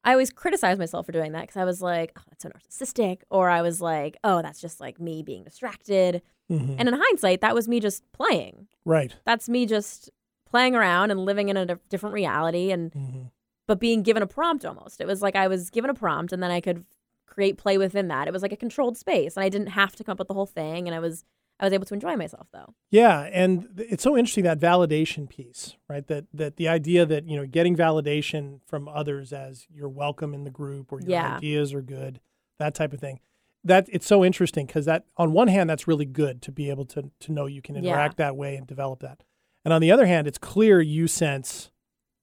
i 0.03 0.12
always 0.12 0.32
criticized 0.32 0.79
myself 0.79 1.06
for 1.06 1.12
doing 1.12 1.34
that 1.34 1.41
because 1.41 1.58
i 1.58 1.63
was 1.63 1.82
like 1.84 2.13
oh 2.18 2.24
that's 2.29 2.41
so 2.44 2.50
narcissistic 2.50 3.22
or 3.29 3.48
i 3.50 3.62
was 3.62 3.79
like 3.79 4.18
oh 4.24 4.41
that's 4.41 4.60
just 4.60 4.79
like 4.82 5.00
me 5.00 5.22
being 5.22 5.44
distracted 5.44 6.24
Mhm. 6.51 6.77
and 6.79 6.89
in 6.89 6.96
hindsight 6.96 7.41
that 7.41 7.53
was 7.53 7.68
me 7.68 7.79
just 7.79 8.03
playing 8.12 8.68
right. 8.86 9.15
that's 9.24 9.48
me 9.48 9.68
just 9.68 10.10
playing 10.50 10.75
around 10.75 11.12
and 11.12 11.20
living 11.20 11.50
in 11.50 11.58
a 11.58 11.75
different 11.89 12.13
reality 12.13 12.72
and 12.72 12.91
Mhm. 12.91 13.32
but 13.68 13.79
being 13.79 14.01
given 14.03 14.24
a 14.24 14.27
prompt 14.27 14.65
almost. 14.65 15.00
It 15.00 15.08
was 15.08 15.22
like 15.22 15.36
I 15.36 15.48
was 15.48 15.70
given 15.70 15.89
a 15.89 15.94
prompt 15.94 16.34
and 16.34 16.41
then 16.41 16.50
I 16.51 16.60
could 16.60 16.86
create 17.27 17.58
play 17.58 17.77
within 17.77 18.08
that. 18.08 18.27
It 18.27 18.32
was 18.34 18.41
like 18.41 18.51
a 18.51 18.58
controlled 18.58 18.98
space 18.98 19.38
and 19.38 19.44
I 19.44 19.50
didn't 19.50 19.68
have 19.70 19.96
to 19.98 20.03
come 20.03 20.13
up 20.13 20.20
with 20.20 20.27
the 20.27 20.34
whole 20.34 20.48
thing 20.48 20.88
and 20.88 20.96
I 20.96 21.00
was 21.00 21.24
I 21.62 21.65
was 21.65 21.74
able 21.74 21.86
to 21.88 21.94
enjoy 21.94 22.15
myself 22.15 22.48
though. 22.53 22.74
Yeah, 22.89 23.29
and 23.34 23.68
it's 23.77 24.01
so 24.01 24.15
interesting 24.18 24.46
that 24.46 24.60
validation 24.60 25.27
piece, 25.29 25.75
right? 25.89 26.08
That 26.08 26.25
that 26.34 26.56
the 26.56 26.68
idea 26.70 27.06
that 27.06 27.25
you 27.27 27.36
know 27.38 27.46
getting 27.46 27.75
validation 27.75 28.62
from 28.65 28.88
others 28.88 29.34
as 29.34 29.68
you're 29.70 29.89
welcome 29.89 30.34
in 30.34 30.46
the 30.46 30.50
group 30.51 30.91
or 30.94 31.01
your 31.01 31.12
Yeah. 31.12 31.36
ideas 31.36 31.74
are 31.74 31.82
good, 31.82 32.22
that 32.60 32.74
type 32.75 32.94
of 32.94 33.00
thing. 33.01 33.20
That 33.63 33.88
it's 33.91 34.08
so 34.08 34.24
interesting 34.24 34.68
because 34.68 34.86
that 34.86 35.03
on 35.18 35.34
one 35.34 35.50
hand 35.50 35.70
that's 35.70 35.86
really 35.86 36.06
good 36.06 36.41
to 36.44 36.51
be 36.51 36.70
able 36.70 36.86
to 36.86 37.12
to 37.20 37.32
know 37.34 37.46
you 37.46 37.62
can 37.62 37.75
Yeah. 37.75 37.82
interact 37.91 38.15
that 38.18 38.38
way 38.38 38.56
and 38.56 38.65
develop 38.65 39.01
that, 39.01 39.24
and 39.65 39.73
on 39.73 39.81
the 39.81 39.91
other 39.91 40.05
hand, 40.05 40.27
it's 40.27 40.37
clear 40.37 40.81
you 40.81 41.07
sense 41.07 41.71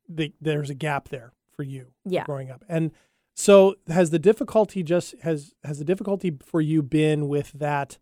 that 0.09 0.33
there's 0.41 0.71
a 0.71 0.75
gap 0.75 1.09
there 1.09 1.33
for 1.55 1.63
you 1.63 1.89
Yeah. 2.05 2.25
growing 2.25 2.51
up, 2.51 2.65
and 2.69 2.93
so 3.35 3.75
has 3.89 4.11
the 4.11 4.19
difficulty 4.19 4.83
just 4.83 5.15
has 5.23 5.55
has 5.65 5.79
the 5.79 5.85
difficulty 5.85 6.37
for 6.43 6.61
you 6.61 6.83
been 6.83 7.29
with 7.29 7.53
that 7.53 7.99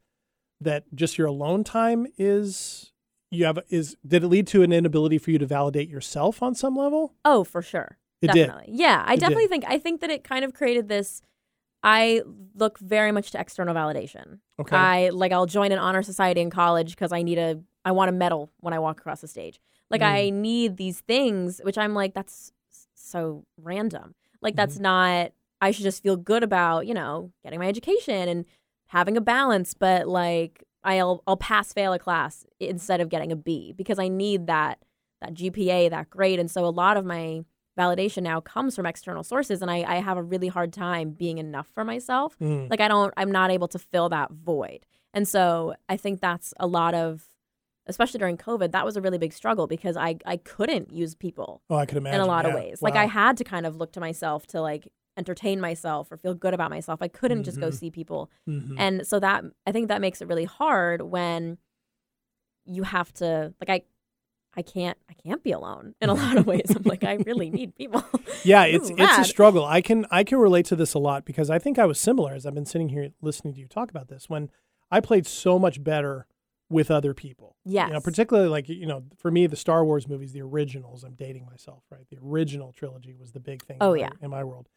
that 0.60 0.84
just 0.94 1.18
your 1.18 1.26
alone 1.26 1.64
time 1.64 2.06
is 2.16 2.92
you 3.30 3.44
have 3.44 3.58
is 3.68 3.96
did 4.06 4.22
it 4.22 4.28
lead 4.28 4.46
to 4.46 4.62
an 4.62 4.72
inability 4.72 5.18
for 5.18 5.30
you 5.32 5.38
to 5.38 5.46
validate 5.46 5.88
yourself 5.88 6.42
on 6.42 6.54
some 6.54 6.76
level? 6.76 7.14
Oh, 7.24 7.42
for 7.44 7.62
sure. 7.62 7.98
It 8.22 8.30
did. 8.32 8.50
Yeah, 8.68 9.02
I 9.06 9.14
It 9.14 9.20
definitely 9.20 9.44
did. 9.44 9.50
think 9.50 9.64
I 9.66 9.78
think 9.78 10.00
that 10.02 10.10
it 10.10 10.22
kind 10.24 10.44
of 10.44 10.54
created 10.54 10.88
this 10.88 11.20
I 11.82 12.22
look 12.54 12.78
very 12.78 13.12
much 13.12 13.32
to 13.32 13.40
external 13.40 13.74
validation. 13.74 14.38
Okay. 14.58 14.74
I 14.76 15.08
like 15.10 15.32
I'll 15.32 15.46
join 15.46 15.72
an 15.72 15.78
honor 15.78 16.02
society 16.02 16.40
in 16.40 16.48
college 16.50 16.90
because 16.90 17.12
I 17.12 17.22
need 17.22 17.38
a 17.38 17.60
I 17.84 17.92
want 17.92 18.08
a 18.08 18.12
medal 18.12 18.50
when 18.60 18.72
I 18.74 18.78
walk 18.78 18.98
across 19.00 19.20
the 19.20 19.28
stage. 19.28 19.60
Like 19.90 20.00
Mm. 20.00 20.06
I 20.12 20.30
need 20.30 20.76
these 20.76 21.00
things, 21.00 21.60
which 21.64 21.78
I'm 21.78 21.94
like 21.94 22.14
that's 22.14 22.52
so 22.94 23.44
random. 23.56 24.14
Like 24.40 24.52
Mm-hmm. 24.54 24.56
that's 24.56 24.78
not. 24.78 25.32
I 25.60 25.70
should 25.70 25.84
just 25.84 26.02
feel 26.02 26.16
good 26.16 26.42
about 26.42 26.86
you 26.86 26.94
know 26.94 27.30
getting 27.42 27.58
my 27.58 27.68
education 27.68 28.28
and 28.28 28.44
having 28.86 29.16
a 29.16 29.20
balance. 29.20 29.74
But 29.74 30.06
like 30.08 30.64
I'll 30.82 31.22
I'll 31.26 31.36
pass 31.36 31.72
fail 31.72 31.92
a 31.92 31.98
class 31.98 32.44
instead 32.60 33.00
of 33.00 33.08
getting 33.08 33.32
a 33.32 33.36
B 33.36 33.72
because 33.76 33.98
I 33.98 34.08
need 34.08 34.46
that 34.48 34.78
that 35.20 35.34
GPA 35.34 35.90
that 35.90 36.10
grade. 36.10 36.38
And 36.38 36.50
so 36.50 36.64
a 36.64 36.68
lot 36.68 36.96
of 36.96 37.04
my 37.04 37.44
validation 37.78 38.22
now 38.22 38.40
comes 38.40 38.76
from 38.76 38.86
external 38.86 39.22
sources, 39.24 39.60
and 39.62 39.70
I 39.70 39.82
I 39.82 39.96
have 39.96 40.16
a 40.16 40.22
really 40.22 40.48
hard 40.48 40.72
time 40.72 41.10
being 41.10 41.38
enough 41.38 41.66
for 41.74 41.84
myself 41.84 42.36
Mm. 42.40 42.70
like 42.70 42.80
i 42.80 42.86
don't 42.88 43.12
i'm 43.16 43.32
not 43.32 43.50
able 43.50 43.66
to 43.68 43.78
fill 43.80 44.08
that 44.10 44.30
void 44.30 44.86
and 45.12 45.26
so 45.26 45.74
i 45.88 45.96
think 45.96 46.20
that's 46.20 46.54
a 46.60 46.66
lot 46.68 46.94
of 46.94 47.24
especially 47.86 48.18
during 48.18 48.36
covid 48.36 48.72
that 48.72 48.84
was 48.84 48.96
a 48.96 49.00
really 49.00 49.18
big 49.18 49.32
struggle 49.32 49.66
because 49.66 49.96
i 49.96 50.16
i 50.26 50.36
couldn't 50.36 50.92
use 50.92 51.14
people 51.14 51.62
Oh, 51.70 51.76
I 51.76 51.86
could 51.86 51.98
imagine. 51.98 52.20
in 52.20 52.26
a 52.26 52.26
lot 52.26 52.44
of 52.46 52.52
yeah. 52.52 52.56
ways 52.56 52.82
like 52.82 52.96
i 52.96 53.06
had 53.06 53.36
to 53.38 53.44
kind 53.44 53.66
of 53.66 53.76
look 53.76 53.92
to 53.92 54.00
myself 54.00 54.46
to 54.48 54.60
like 54.60 54.88
entertain 55.16 55.60
myself 55.60 56.10
or 56.10 56.16
feel 56.16 56.34
good 56.34 56.54
about 56.54 56.70
myself 56.70 57.00
i 57.02 57.08
couldn't 57.08 57.44
just 57.44 57.60
go 57.60 57.68
Mhm. 57.68 57.74
see 57.78 57.90
people 57.90 58.30
Mhm. 58.48 58.74
and 58.78 59.06
so 59.06 59.20
that 59.20 59.44
i 59.66 59.72
think 59.72 59.88
that 59.88 60.00
makes 60.00 60.20
it 60.20 60.28
really 60.28 60.44
hard 60.44 61.02
when 61.02 61.58
you 62.66 62.82
have 62.82 63.12
to 63.14 63.52
like 63.60 63.68
i 63.70 63.82
i 64.56 64.62
can't 64.62 64.96
i 65.10 65.12
can't 65.14 65.42
be 65.42 65.52
alone 65.52 65.94
in 66.00 66.08
a 66.08 66.14
lot 66.14 66.36
of 66.36 66.46
ways 66.46 66.72
i'm 66.74 66.82
like 66.84 67.04
i 67.04 67.14
really 67.26 67.50
need 67.58 67.74
people 67.74 68.02
yeah, 68.44 68.64
it's 68.76 68.90
it's 68.90 69.18
a 69.18 69.24
struggle. 69.24 69.64
I 69.64 69.80
can 69.80 70.04
I 70.10 70.22
can 70.24 70.38
relate 70.38 70.66
to 70.66 70.76
this 70.76 70.92
a 70.92 70.98
lot 70.98 71.24
because 71.24 71.48
I 71.48 71.58
think 71.58 71.78
I 71.78 71.86
was 71.86 71.98
similar 71.98 72.34
as 72.34 72.44
I've 72.44 72.54
been 72.54 72.66
sitting 72.66 72.90
here 72.90 73.08
listening 73.22 73.54
to 73.54 73.60
you 73.60 73.66
talk 73.68 73.88
about 73.90 74.08
this 74.08 74.28
when 74.28 74.50
I 74.90 75.00
played 75.00 75.26
so 75.26 75.58
much 75.58 75.82
better 75.82 76.26
with 76.74 76.90
other 76.90 77.14
people. 77.14 77.56
yes 77.64 77.86
You 77.88 77.94
know, 77.94 78.00
particularly 78.00 78.48
like 78.48 78.68
you 78.68 78.84
know, 78.86 79.04
for 79.16 79.30
me, 79.30 79.46
the 79.46 79.56
Star 79.56 79.84
Wars 79.84 80.06
movies, 80.08 80.32
the 80.32 80.42
originals. 80.42 81.04
I'm 81.04 81.14
dating 81.14 81.46
myself, 81.46 81.84
right? 81.90 82.04
The 82.10 82.18
original 82.22 82.72
trilogy 82.72 83.14
was 83.14 83.32
the 83.32 83.40
big 83.40 83.64
thing. 83.64 83.78
Oh, 83.80 83.94
in 83.94 84.00
my- 84.00 84.06
yeah. 84.06 84.10
in 84.20 84.30
my 84.30 84.44
world. 84.44 84.68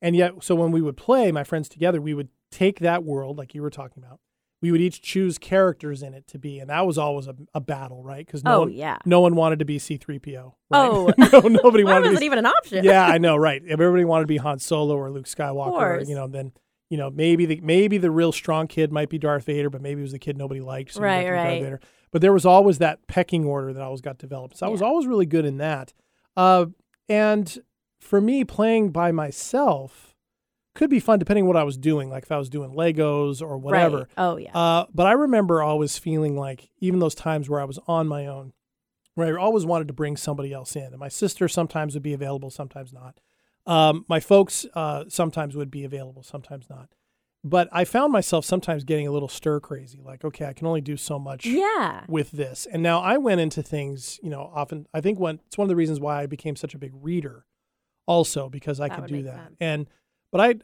And 0.00 0.16
yet, 0.16 0.42
so 0.42 0.56
when 0.56 0.72
we 0.72 0.80
would 0.82 0.96
play, 0.96 1.30
my 1.30 1.44
friends 1.44 1.68
together, 1.68 2.00
we 2.00 2.12
would 2.14 2.30
take 2.50 2.80
that 2.80 3.04
world, 3.04 3.38
like 3.38 3.54
you 3.54 3.62
were 3.62 3.70
talking 3.70 4.02
about. 4.02 4.18
We 4.60 4.70
would 4.72 4.80
each 4.80 5.02
choose 5.02 5.38
characters 5.38 6.02
in 6.02 6.14
it 6.14 6.26
to 6.28 6.38
be, 6.38 6.58
and 6.60 6.70
that 6.70 6.86
was 6.86 6.96
always 6.96 7.26
a, 7.26 7.34
a 7.52 7.60
battle, 7.60 8.02
right? 8.02 8.24
Because 8.24 8.42
no 8.44 8.54
oh 8.54 8.60
one, 8.60 8.72
yeah 8.72 8.98
no 9.04 9.20
one 9.20 9.34
wanted 9.34 9.58
to 9.58 9.64
be 9.64 9.78
C-3PO. 9.78 10.34
Right? 10.34 10.52
Oh. 10.70 11.12
no, 11.18 11.40
nobody 11.40 11.84
why 11.84 11.94
wanted 11.94 12.04
to 12.04 12.10
was 12.10 12.20
be 12.20 12.24
it 12.24 12.26
even 12.26 12.38
an 12.38 12.46
option 12.46 12.84
yeah, 12.84 13.04
I 13.04 13.18
know, 13.18 13.36
right. 13.36 13.60
Everybody 13.68 14.04
wanted 14.04 14.24
to 14.24 14.28
be 14.28 14.36
Han 14.38 14.58
Solo 14.60 14.94
or 14.96 15.10
Luke 15.10 15.26
Skywalker. 15.26 15.70
course. 15.70 16.08
You 16.08 16.14
know, 16.14 16.28
then 16.28 16.52
you 16.92 16.98
know 16.98 17.08
maybe 17.08 17.46
the 17.46 17.58
maybe 17.62 17.96
the 17.96 18.10
real 18.10 18.32
strong 18.32 18.66
kid 18.66 18.92
might 18.92 19.08
be 19.08 19.16
Darth 19.16 19.46
Vader, 19.46 19.70
but 19.70 19.80
maybe 19.80 20.00
it 20.00 20.02
was 20.02 20.12
the 20.12 20.18
kid 20.18 20.36
nobody 20.36 20.60
liked. 20.60 20.92
So 20.92 21.00
Right, 21.00 21.26
right. 21.26 21.62
Vader. 21.62 21.80
But 22.10 22.20
there 22.20 22.34
was 22.34 22.44
always 22.44 22.76
that 22.78 23.06
pecking 23.06 23.46
order 23.46 23.72
that 23.72 23.82
always 23.82 24.02
got 24.02 24.18
developed. 24.18 24.58
So 24.58 24.66
I 24.66 24.68
was 24.68 24.82
always 24.82 25.06
really 25.06 25.24
good 25.24 25.46
in 25.46 25.56
that. 25.56 25.94
Uh, 26.36 26.66
and 27.08 27.58
for 27.98 28.20
me, 28.20 28.44
playing 28.44 28.90
by 28.90 29.10
myself 29.10 30.14
could 30.74 30.90
be 30.90 31.00
fun 31.00 31.18
depending 31.18 31.44
on 31.44 31.48
what 31.48 31.56
I 31.56 31.64
was 31.64 31.78
doing. 31.78 32.10
Like 32.10 32.24
if 32.24 32.32
I 32.32 32.36
was 32.36 32.50
doing 32.50 32.72
Legos 32.72 33.40
or 33.40 33.56
whatever. 33.56 33.96
Right. 33.96 34.06
Oh 34.18 34.36
yeah. 34.36 34.54
Uh, 34.54 34.84
but 34.92 35.06
I 35.06 35.12
remember 35.12 35.62
always 35.62 35.96
feeling 35.96 36.36
like 36.36 36.68
even 36.80 37.00
those 37.00 37.14
times 37.14 37.48
where 37.48 37.62
I 37.62 37.64
was 37.64 37.78
on 37.86 38.06
my 38.06 38.26
own, 38.26 38.52
where 39.14 39.38
I 39.38 39.42
always 39.42 39.64
wanted 39.64 39.88
to 39.88 39.94
bring 39.94 40.18
somebody 40.18 40.52
else 40.52 40.76
in. 40.76 40.84
And 40.84 40.98
my 40.98 41.08
sister 41.08 41.48
sometimes 41.48 41.94
would 41.94 42.02
be 42.02 42.12
available, 42.12 42.50
sometimes 42.50 42.92
not. 42.92 43.18
Um, 43.66 44.04
my 44.08 44.20
folks 44.20 44.66
uh, 44.74 45.04
sometimes 45.08 45.54
would 45.56 45.70
be 45.70 45.84
available, 45.84 46.22
sometimes 46.22 46.68
not. 46.68 46.88
But 47.44 47.68
I 47.72 47.84
found 47.84 48.12
myself 48.12 48.44
sometimes 48.44 48.84
getting 48.84 49.06
a 49.08 49.10
little 49.10 49.28
stir 49.28 49.58
crazy, 49.58 50.00
like, 50.00 50.24
okay, 50.24 50.46
I 50.46 50.52
can 50.52 50.66
only 50.66 50.80
do 50.80 50.96
so 50.96 51.18
much 51.18 51.44
yeah. 51.44 52.04
with 52.08 52.30
this. 52.30 52.66
And 52.70 52.82
now 52.84 53.00
I 53.00 53.18
went 53.18 53.40
into 53.40 53.62
things, 53.64 54.20
you 54.22 54.30
know, 54.30 54.50
often. 54.54 54.86
I 54.94 55.00
think 55.00 55.18
one 55.18 55.40
it's 55.46 55.58
one 55.58 55.64
of 55.64 55.68
the 55.68 55.74
reasons 55.76 55.98
why 55.98 56.22
I 56.22 56.26
became 56.26 56.54
such 56.54 56.72
a 56.74 56.78
big 56.78 56.92
reader, 56.94 57.44
also 58.06 58.48
because 58.48 58.78
I 58.78 58.88
That 58.88 58.98
could 59.00 59.06
do 59.08 59.22
that. 59.24 59.34
sense. 59.34 59.56
And 59.58 59.88
but 60.30 60.40
I, 60.40 60.54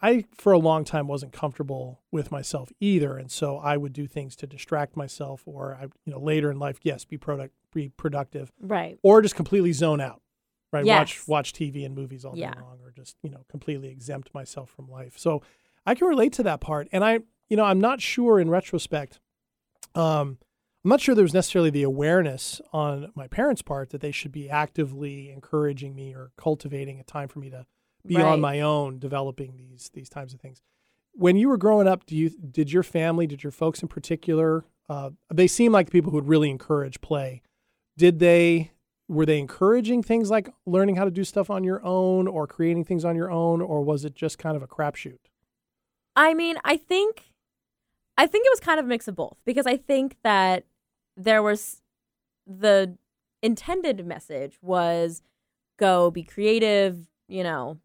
I 0.00 0.24
for 0.36 0.52
a 0.52 0.58
long 0.58 0.84
time 0.84 1.08
wasn't 1.08 1.32
comfortable 1.32 2.02
with 2.12 2.30
myself 2.30 2.72
either, 2.78 3.16
and 3.18 3.28
so 3.30 3.58
I 3.58 3.76
would 3.76 3.92
do 3.92 4.06
things 4.06 4.36
to 4.36 4.46
distract 4.46 4.96
myself, 4.96 5.42
or 5.44 5.74
I, 5.74 5.88
you 6.04 6.12
know, 6.12 6.20
later 6.20 6.52
in 6.52 6.58
life, 6.60 6.78
yes, 6.82 7.04
be 7.04 7.18
product, 7.18 7.52
be 7.72 7.88
productive, 7.88 8.52
Right. 8.60 8.96
or 9.02 9.22
just 9.22 9.34
completely 9.34 9.72
zone 9.72 10.00
out, 10.00 10.22
right? 10.72 10.84
Watch 10.96 11.26
watch 11.28 11.52
TV 11.52 11.84
and 11.84 11.94
movies 11.94 12.24
all 12.24 12.36
Yeah. 12.36 12.54
day 12.54 12.60
long, 12.60 12.78
or 12.82 12.90
just 12.90 13.16
you 13.22 13.30
know 13.30 13.44
completely 13.48 13.88
exempt 13.88 14.32
myself 14.34 14.70
from 14.70 14.88
life. 14.90 15.18
So 15.18 15.42
I 15.86 15.94
can 15.94 16.08
relate 16.08 16.32
to 16.34 16.42
that 16.44 16.60
part, 16.60 16.88
and 16.92 17.04
I, 17.04 17.20
you 17.48 17.56
know, 17.56 17.64
I'm 17.64 17.80
not 17.80 18.00
sure 18.00 18.40
in 18.40 18.48
retrospect. 18.50 19.20
Um, 19.94 20.38
I'm 20.84 20.88
not 20.88 21.00
sure 21.00 21.14
there 21.14 21.22
was 21.22 21.34
necessarily 21.34 21.70
the 21.70 21.82
awareness 21.84 22.60
on 22.72 23.12
my 23.14 23.28
parents' 23.28 23.62
part 23.62 23.90
that 23.90 24.00
they 24.00 24.10
should 24.10 24.32
be 24.32 24.48
actively 24.50 25.30
encouraging 25.30 25.94
me 25.94 26.12
or 26.14 26.32
cultivating 26.36 26.98
a 26.98 27.04
time 27.04 27.28
for 27.28 27.38
me 27.38 27.50
to 27.50 27.66
be 28.04 28.16
Right. 28.16 28.24
on 28.24 28.40
my 28.40 28.60
own, 28.60 28.98
developing 28.98 29.56
these 29.56 29.90
these 29.94 30.08
types 30.08 30.32
of 30.34 30.40
things. 30.40 30.60
When 31.14 31.36
you 31.36 31.48
were 31.48 31.58
growing 31.58 31.86
up, 31.86 32.06
do 32.06 32.16
you 32.16 32.30
did 32.30 32.72
your 32.72 32.82
family, 32.82 33.26
did 33.26 33.44
your 33.44 33.52
folks 33.52 33.82
in 33.82 33.88
particular, 33.88 34.64
uh, 34.88 35.10
they 35.32 35.46
seem 35.46 35.70
like 35.72 35.86
the 35.86 35.92
people 35.92 36.10
who 36.10 36.16
would 36.16 36.26
really 36.28 36.50
encourage 36.50 37.00
play. 37.00 37.42
Did 37.96 38.18
they 38.18 38.72
were 39.12 39.26
they 39.26 39.38
encouraging 39.38 40.02
things 40.02 40.30
like 40.30 40.48
learning 40.64 40.96
how 40.96 41.04
to 41.04 41.10
do 41.10 41.22
stuff 41.22 41.50
on 41.50 41.64
your 41.64 41.84
own 41.84 42.26
or 42.26 42.46
creating 42.46 42.84
things 42.84 43.04
on 43.04 43.14
your 43.14 43.30
own, 43.30 43.60
or 43.60 43.82
was 43.82 44.04
it 44.04 44.14
just 44.14 44.38
kind 44.38 44.56
of 44.56 44.62
a 44.62 44.66
crapshoot? 44.66 45.18
I 46.16 46.34
mean, 46.34 46.56
I 46.64 46.76
think 46.76 47.34
I 48.16 48.26
think 48.26 48.46
it 48.46 48.50
was 48.50 48.60
kind 48.60 48.78
of 48.78 48.86
a 48.86 48.88
mix 48.88 49.08
of 49.08 49.16
both 49.16 49.36
because 49.44 49.66
I 49.66 49.76
think 49.76 50.16
that 50.22 50.64
there 51.16 51.42
was 51.42 51.82
the 52.46 52.96
intended 53.42 54.06
message 54.06 54.58
was 54.62 55.22
go 55.78 56.10
be 56.10 56.22
creative, 56.22 57.06
you 57.28 57.42
know, 57.42 57.78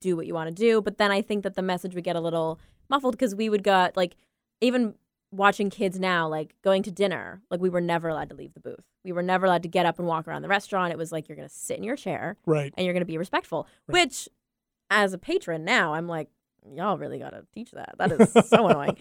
do 0.00 0.16
what 0.16 0.26
you 0.26 0.34
want 0.34 0.48
to 0.48 0.54
do, 0.54 0.82
but 0.82 0.98
then 0.98 1.10
I 1.10 1.22
think 1.22 1.44
that 1.44 1.54
the 1.54 1.62
message 1.62 1.94
would 1.94 2.04
get 2.04 2.16
a 2.16 2.20
little 2.20 2.60
muffled 2.90 3.14
because 3.14 3.34
we 3.34 3.48
would 3.48 3.62
go 3.62 3.90
like 3.96 4.16
even 4.60 4.94
watching 5.34 5.70
kids 5.70 5.98
now 5.98 6.28
like 6.28 6.54
going 6.62 6.82
to 6.84 6.90
dinner, 6.90 7.42
like 7.50 7.60
we 7.60 7.68
were 7.68 7.80
never 7.80 8.08
allowed 8.08 8.28
to 8.30 8.34
leave 8.34 8.54
the 8.54 8.60
booth. 8.60 8.84
We 9.04 9.12
were 9.12 9.22
never 9.22 9.46
allowed 9.46 9.62
to 9.64 9.68
get 9.68 9.86
up 9.86 9.98
and 9.98 10.08
walk 10.08 10.26
around 10.28 10.42
the 10.42 10.48
restaurant. 10.48 10.92
It 10.92 10.98
was 10.98 11.12
like 11.12 11.28
you're 11.28 11.36
going 11.36 11.48
to 11.48 11.54
sit 11.54 11.76
in 11.78 11.84
your 11.84 11.96
chair 11.96 12.36
Right. 12.46 12.72
and 12.76 12.84
you're 12.84 12.94
going 12.94 13.02
to 13.02 13.06
be 13.06 13.18
respectful. 13.18 13.66
Right. 13.88 14.02
Which, 14.04 14.28
as 14.90 15.12
a 15.12 15.18
patron 15.18 15.64
now, 15.64 15.94
I'm 15.94 16.06
like, 16.08 16.28
y'all 16.74 16.96
really 16.98 17.18
got 17.18 17.30
to 17.30 17.44
teach 17.52 17.72
that. 17.72 17.94
That 17.98 18.12
is 18.12 18.32
so 18.48 18.68
annoying. 18.68 18.96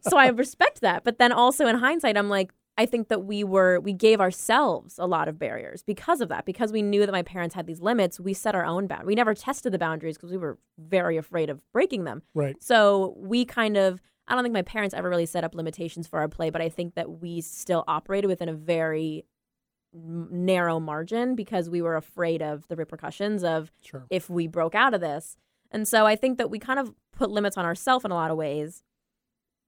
So 0.00 0.16
I 0.16 0.28
respect 0.28 0.80
that, 0.80 1.04
but 1.04 1.18
then 1.18 1.30
also 1.32 1.66
in 1.66 1.76
hindsight, 1.76 2.16
I'm 2.16 2.28
like, 2.28 2.52
I 2.76 2.86
think 2.86 3.06
that 3.08 3.24
we 3.24 3.44
were 3.44 3.78
we 3.78 3.92
gave 3.92 4.20
ourselves 4.20 4.98
a 4.98 5.06
lot 5.06 5.28
of 5.28 5.38
barriers 5.38 5.84
because 5.84 6.20
of 6.20 6.28
that. 6.30 6.44
Because 6.44 6.72
we 6.72 6.82
knew 6.82 7.06
that 7.06 7.12
my 7.12 7.22
parents 7.22 7.54
had 7.54 7.68
these 7.68 7.80
limits, 7.80 8.18
we 8.18 8.34
set 8.34 8.56
our 8.56 8.64
own 8.64 8.88
bound. 8.88 9.06
We 9.06 9.14
never 9.14 9.32
tested 9.32 9.70
the 9.72 9.78
boundaries 9.78 10.16
because 10.16 10.32
we 10.32 10.38
were 10.38 10.58
very 10.76 11.16
afraid 11.16 11.50
of 11.50 11.60
breaking 11.72 12.02
them. 12.02 12.22
Right. 12.34 12.60
So 12.60 13.14
we 13.16 13.44
kind 13.44 13.76
of 13.76 14.00
I 14.26 14.34
don't 14.34 14.42
think 14.42 14.54
my 14.54 14.62
parents 14.62 14.94
ever 14.94 15.08
really 15.08 15.26
set 15.26 15.44
up 15.44 15.54
limitations 15.54 16.06
for 16.06 16.18
our 16.20 16.28
play, 16.28 16.50
but 16.50 16.62
I 16.62 16.68
think 16.68 16.94
that 16.94 17.20
we 17.20 17.40
still 17.40 17.84
operated 17.86 18.28
within 18.28 18.48
a 18.48 18.54
very 18.54 19.24
narrow 19.92 20.80
margin 20.80 21.34
because 21.36 21.70
we 21.70 21.80
were 21.82 21.96
afraid 21.96 22.42
of 22.42 22.66
the 22.68 22.76
repercussions 22.76 23.44
of 23.44 23.70
Sure. 23.80 24.06
if 24.10 24.28
we 24.28 24.46
broke 24.46 24.74
out 24.74 24.94
of 24.94 25.00
this. 25.00 25.36
And 25.70 25.86
so 25.86 26.04
I 26.06 26.16
think 26.16 26.38
that 26.38 26.50
we 26.50 26.58
kind 26.58 26.78
of 26.78 26.94
put 27.12 27.30
limits 27.30 27.56
on 27.56 27.64
ourselves 27.64 28.04
in 28.04 28.10
a 28.10 28.14
lot 28.14 28.30
of 28.30 28.36
ways, 28.36 28.82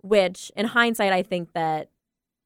which 0.02 0.50
in 0.56 0.66
hindsight, 0.66 1.12
I 1.12 1.22
think 1.22 1.52
that 1.52 1.90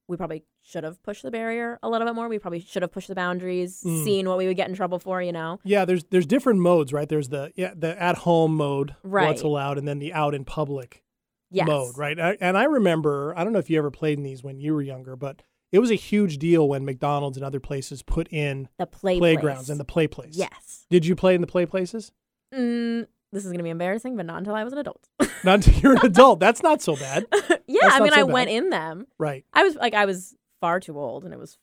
we 0.09 0.17
probably 0.17 0.45
should 0.62 0.85
have 0.85 1.02
pushed 1.02 1.23
the 1.23 1.31
barrier 1.31 1.79
a 1.83 1.88
little 1.88 2.07
bit 2.07 2.14
more. 2.14 2.29
We 2.29 2.38
probably 2.38 2.61
should 2.61 2.83
have 2.83 2.93
pushed 2.93 3.09
the 3.09 3.14
boundaries, 3.14 3.83
Mm. 3.87 4.05
seen 4.05 4.29
what 4.29 4.37
we 4.38 4.47
would 4.47 4.57
get 4.57 4.69
in 4.69 4.75
trouble 4.75 4.99
for, 4.99 5.23
you 5.23 5.33
know? 5.33 5.59
Yeah, 5.64 5.85
there's 5.85 6.05
there's 6.05 6.26
different 6.26 6.61
modes, 6.61 6.93
right? 6.93 7.09
There's 7.09 7.29
the 7.29 7.52
yeah, 7.55 7.73
the 7.75 8.00
at 8.02 8.19
home 8.19 8.57
mode, 8.57 8.95
Right. 9.02 9.29
what's 9.29 9.43
allowed, 9.43 9.79
and 9.79 9.87
then 9.88 10.00
the 10.00 10.12
out 10.12 10.35
in 10.35 10.45
public 10.45 11.02
Yes. 11.50 11.66
mode, 11.66 11.97
right? 11.99 12.19
And 12.40 12.57
I 12.57 12.64
remember, 12.64 13.35
I 13.37 13.45
don't 13.45 13.52
know 13.52 13.59
if 13.59 13.69
you 13.71 13.78
ever 13.78 13.90
played 13.90 14.19
in 14.19 14.25
these 14.25 14.42
when 14.45 14.59
you 14.61 14.73
were 14.75 14.83
younger, 14.83 15.16
but 15.16 15.42
it 15.73 15.78
was 15.78 15.90
a 15.90 15.95
huge 15.97 16.38
deal 16.38 16.69
when 16.69 16.85
McDonald's 16.85 17.37
and 17.37 17.45
other 17.45 17.61
places 17.61 18.02
put 18.02 18.28
in 18.33 18.69
The 18.78 18.87
play 18.87 19.19
playgrounds 19.19 19.62
place. 19.62 19.69
and 19.69 19.80
the 19.80 19.85
play 19.85 20.07
place. 20.07 20.37
Yes. 20.37 20.87
Did 20.90 21.07
you 21.07 21.14
play 21.16 21.35
in 21.35 21.40
the 21.40 21.47
play 21.47 21.66
places? 21.66 22.12
Mm, 22.54 23.07
this 23.33 23.45
is 23.45 23.50
going 23.50 23.59
to 23.59 23.64
be 23.64 23.71
embarrassing, 23.71 24.16
but 24.16 24.26
not 24.26 24.38
until 24.38 24.54
I 24.54 24.64
was 24.64 24.73
an 24.73 24.78
adult. 24.80 25.09
Not 25.45 25.54
until 25.54 25.75
you're 25.80 25.92
an 25.92 26.04
adult. 26.04 26.38
That's 26.40 26.62
not 26.62 26.83
so 26.83 26.97
bad. 26.97 27.25
yeah, 27.66 27.78
That's 27.83 27.95
I 27.95 28.00
mean, 28.00 28.11
so 28.12 28.21
I 28.21 28.25
bad. 28.25 28.33
went 28.33 28.50
in 28.50 28.69
them. 28.71 29.07
Right. 29.19 29.45
I 29.54 29.62
was 29.62 29.75
like, 29.76 29.95
I 29.95 30.04
was 30.04 30.35
far 30.61 30.80
too 30.80 30.99
old, 30.99 31.25
and 31.25 31.33
it 31.33 31.38
was 31.38 31.57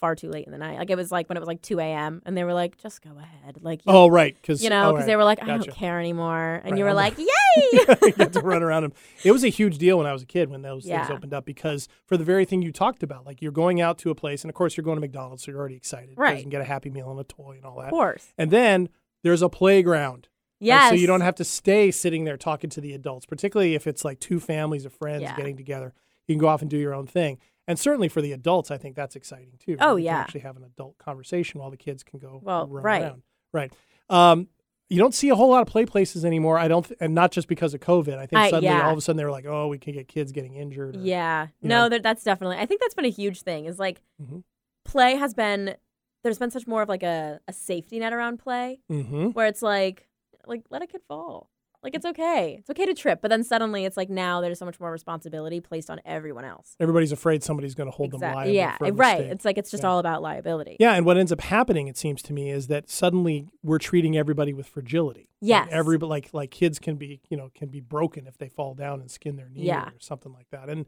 far 0.00 0.14
too 0.16 0.30
late 0.30 0.46
in 0.46 0.52
the 0.52 0.58
night. 0.58 0.78
Like 0.78 0.88
it 0.90 0.96
was 0.96 1.12
like 1.12 1.28
when 1.28 1.36
it 1.36 1.40
was 1.40 1.46
like 1.46 1.60
2 1.62 1.78
a.m. 1.78 2.22
and 2.24 2.36
they 2.36 2.42
were 2.44 2.54
like, 2.54 2.78
just 2.78 3.02
go 3.02 3.10
ahead, 3.18 3.58
like 3.62 3.80
you, 3.86 3.92
Oh, 3.92 4.08
right. 4.08 4.34
Because 4.40 4.62
you 4.64 4.70
know, 4.70 4.92
because 4.92 5.06
they 5.06 5.14
were 5.16 5.24
like, 5.24 5.42
I 5.42 5.46
Gotcha. 5.46 5.64
don't 5.66 5.76
care 5.76 6.00
anymore, 6.00 6.60
and 6.64 6.72
Right, 6.72 6.78
you 6.78 6.84
were 6.84 6.90
I'm 6.90 6.96
like, 6.96 7.18
yay! 7.18 7.26
you 8.02 8.12
had 8.16 8.32
to 8.32 8.40
run 8.40 8.62
around 8.62 8.82
them. 8.84 8.92
It 9.24 9.32
was 9.32 9.44
a 9.44 9.48
huge 9.48 9.78
deal 9.78 9.98
when 9.98 10.06
I 10.06 10.12
was 10.12 10.22
a 10.22 10.26
kid 10.26 10.48
when 10.50 10.62
those 10.62 10.84
things 10.84 11.10
opened 11.10 11.34
up 11.34 11.44
because 11.44 11.86
for 12.06 12.16
the 12.16 12.24
very 12.24 12.44
thing 12.44 12.62
you 12.62 12.72
talked 12.72 13.02
about, 13.02 13.26
like 13.26 13.42
you're 13.42 13.52
going 13.52 13.80
out 13.80 13.98
to 13.98 14.10
a 14.10 14.14
place, 14.14 14.42
and 14.42 14.48
of 14.50 14.54
course 14.54 14.76
you're 14.76 14.84
going 14.84 14.96
to 14.96 15.00
McDonald's, 15.00 15.44
so 15.44 15.50
you're 15.50 15.60
already 15.60 15.76
excited. 15.76 16.14
Right. 16.16 16.36
You 16.36 16.42
can 16.42 16.50
get 16.50 16.60
a 16.62 16.64
Happy 16.64 16.90
Meal 16.90 17.10
and 17.10 17.20
a 17.20 17.24
toy 17.24 17.54
and 17.56 17.64
all 17.66 17.76
that. 17.78 17.86
of 17.86 17.90
course, 17.90 18.32
And 18.38 18.50
then 18.50 18.88
there's 19.22 19.42
a 19.42 19.48
playground. 19.48 20.28
right? 20.60 20.66
yes. 20.66 20.88
So 20.90 20.94
you 20.94 21.06
don't 21.06 21.20
have 21.20 21.34
to 21.36 21.44
stay 21.44 21.90
sitting 21.90 22.24
there 22.24 22.36
talking 22.38 22.70
to 22.70 22.80
the 22.80 22.92
adults, 22.94 23.26
particularly 23.26 23.74
if 23.74 23.86
it's 23.86 24.04
like 24.04 24.18
two 24.18 24.40
families 24.40 24.84
of 24.86 24.92
friends 24.92 25.22
Yeah. 25.22 25.36
getting 25.36 25.56
together. 25.56 25.92
You 26.26 26.34
can 26.36 26.40
go 26.40 26.48
off 26.48 26.62
and 26.62 26.70
do 26.70 26.78
your 26.78 26.94
own 26.94 27.06
thing. 27.06 27.38
And 27.68 27.78
certainly 27.78 28.08
for 28.08 28.20
the 28.20 28.32
adults, 28.32 28.70
I 28.70 28.78
think 28.78 28.96
that's 28.96 29.14
exciting 29.16 29.52
too. 29.58 29.76
Oh, 29.80 29.96
yeah. 29.96 30.16
actually 30.18 30.40
have 30.40 30.56
an 30.56 30.64
adult 30.64 30.98
conversation 30.98 31.60
while 31.60 31.70
the 31.70 31.76
kids 31.76 32.02
can 32.02 32.18
go 32.18 32.40
Well, 32.42 32.66
run 32.66 32.82
right. 32.82 33.02
around. 33.02 33.22
Right. 33.52 33.72
Um, 34.08 34.48
you 34.88 34.98
don't 34.98 35.14
see 35.14 35.28
a 35.28 35.36
whole 35.36 35.50
lot 35.50 35.62
of 35.62 35.68
play 35.68 35.86
places 35.86 36.24
anymore. 36.24 36.58
I 36.58 36.66
don't, 36.66 36.84
th- 36.84 36.98
and 37.00 37.14
not 37.14 37.30
just 37.30 37.46
because 37.46 37.74
of 37.74 37.80
COVID. 37.80 38.16
I 38.18 38.26
think 38.26 38.34
I- 38.40 38.50
suddenly, 38.50 38.74
yeah. 38.74 38.86
all 38.86 38.92
of 38.92 38.98
a 38.98 39.00
sudden, 39.00 39.18
they 39.18 39.24
were 39.24 39.30
like, 39.30 39.46
"Oh, 39.46 39.68
we 39.68 39.78
can 39.78 39.92
get 39.92 40.08
kids 40.08 40.32
getting 40.32 40.54
injured." 40.54 40.96
or- 40.96 41.00
Yeah. 41.00 41.46
No, 41.62 41.88
that 41.88 42.02
that's 42.02 42.24
definitely. 42.24 42.56
I 42.56 42.66
think 42.66 42.80
that's 42.80 42.94
been 42.94 43.04
a 43.04 43.08
huge 43.10 43.42
thing. 43.42 43.66
Is 43.66 43.78
like 43.78 44.02
Mhm. 44.20 44.42
play 44.84 45.14
has 45.14 45.32
been. 45.32 45.76
There's 46.24 46.38
been 46.38 46.50
such 46.50 46.66
more 46.66 46.82
of 46.82 46.88
like 46.88 47.04
a, 47.04 47.40
a 47.46 47.52
safety 47.52 48.00
net 48.00 48.12
around 48.12 48.38
play 48.38 48.80
Mm-hmm. 48.90 49.28
where 49.28 49.46
it's 49.46 49.62
like 49.62 50.08
like 50.44 50.62
let 50.70 50.82
a 50.82 50.88
kid 50.88 51.02
fall. 51.06 51.50
Like 51.82 51.94
it's 51.94 52.04
okay. 52.04 52.56
It's 52.58 52.68
okay 52.68 52.84
to 52.84 52.92
trip, 52.94 53.20
but 53.22 53.28
then 53.30 53.42
suddenly 53.42 53.86
it's 53.86 53.96
like 53.96 54.10
now 54.10 54.40
there's 54.42 54.58
so 54.58 54.66
much 54.66 54.78
more 54.78 54.90
responsibility 54.92 55.60
placed 55.60 55.88
on 55.88 55.98
everyone 56.04 56.44
else. 56.44 56.76
Everybody's 56.78 57.10
afraid 57.12 57.42
somebody's 57.42 57.74
going 57.74 57.86
to 57.90 57.96
hold 57.96 58.10
them 58.10 58.20
liable. 58.20 58.52
Yeah. 58.52 58.76
right. 58.80 58.94
mistake. 58.94 59.32
It's 59.32 59.44
like 59.46 59.56
it's 59.58 59.70
just 59.70 59.82
Yeah. 59.82 59.88
all 59.88 59.98
about 59.98 60.20
liability. 60.20 60.76
Yeah, 60.78 60.92
and 60.92 61.06
what 61.06 61.16
ends 61.16 61.32
up 61.32 61.40
happening, 61.40 61.88
it 61.88 61.96
seems 61.96 62.20
to 62.24 62.34
me, 62.34 62.50
is 62.50 62.66
that 62.66 62.90
suddenly 62.90 63.48
we're 63.62 63.78
treating 63.78 64.16
everybody 64.16 64.52
with 64.52 64.66
fragility. 64.66 65.28
Yes. 65.40 65.66
like 65.68 65.72
every 65.74 65.96
like 65.96 66.28
like 66.34 66.50
kids 66.50 66.78
can 66.78 66.96
be 66.96 67.22
you 67.30 67.36
know 67.38 67.50
can 67.54 67.68
be 67.68 67.80
broken 67.80 68.26
if 68.26 68.36
they 68.36 68.50
fall 68.50 68.74
down 68.74 69.00
and 69.00 69.10
skin 69.10 69.36
their 69.36 69.48
knee 69.48 69.62
Yeah. 69.64 69.86
or 69.88 69.92
something 69.98 70.32
like 70.34 70.50
that. 70.50 70.68
And 70.68 70.84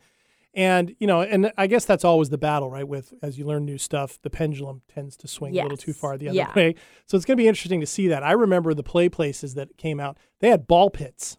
and 0.55 0.95
you 1.01 1.07
know, 1.07 1.23
and 1.23 1.53
I 1.57 1.67
guess 1.67 1.85
that's 1.85 2.05
always 2.05 2.29
the 2.31 2.39
battle, 2.39 2.71
right? 2.71 2.87
With 2.87 3.15
as 3.23 3.39
you 3.39 3.45
learn 3.47 3.65
new 3.65 3.79
stuff, 3.79 4.19
the 4.23 4.31
pendulum 4.31 4.83
tends 4.89 5.17
to 5.19 5.29
swing 5.29 5.57
a 5.59 5.63
little 5.63 5.79
too 5.79 5.93
far 5.93 6.19
the 6.19 6.29
other 6.29 6.37
Yeah. 6.37 6.53
way. 6.55 6.75
So 7.07 7.17
it's 7.17 7.25
going 7.27 7.37
to 7.37 7.43
be 7.43 7.49
interesting 7.49 7.81
to 7.81 7.87
see 7.87 8.09
that. 8.09 8.23
I 8.23 8.33
remember 8.33 8.75
the 8.75 8.83
play 8.83 9.09
places 9.09 9.55
that 9.55 9.77
came 9.79 9.99
out; 10.01 10.19
they 10.41 10.49
had 10.51 10.67
ball 10.67 10.91
pits, 10.91 11.39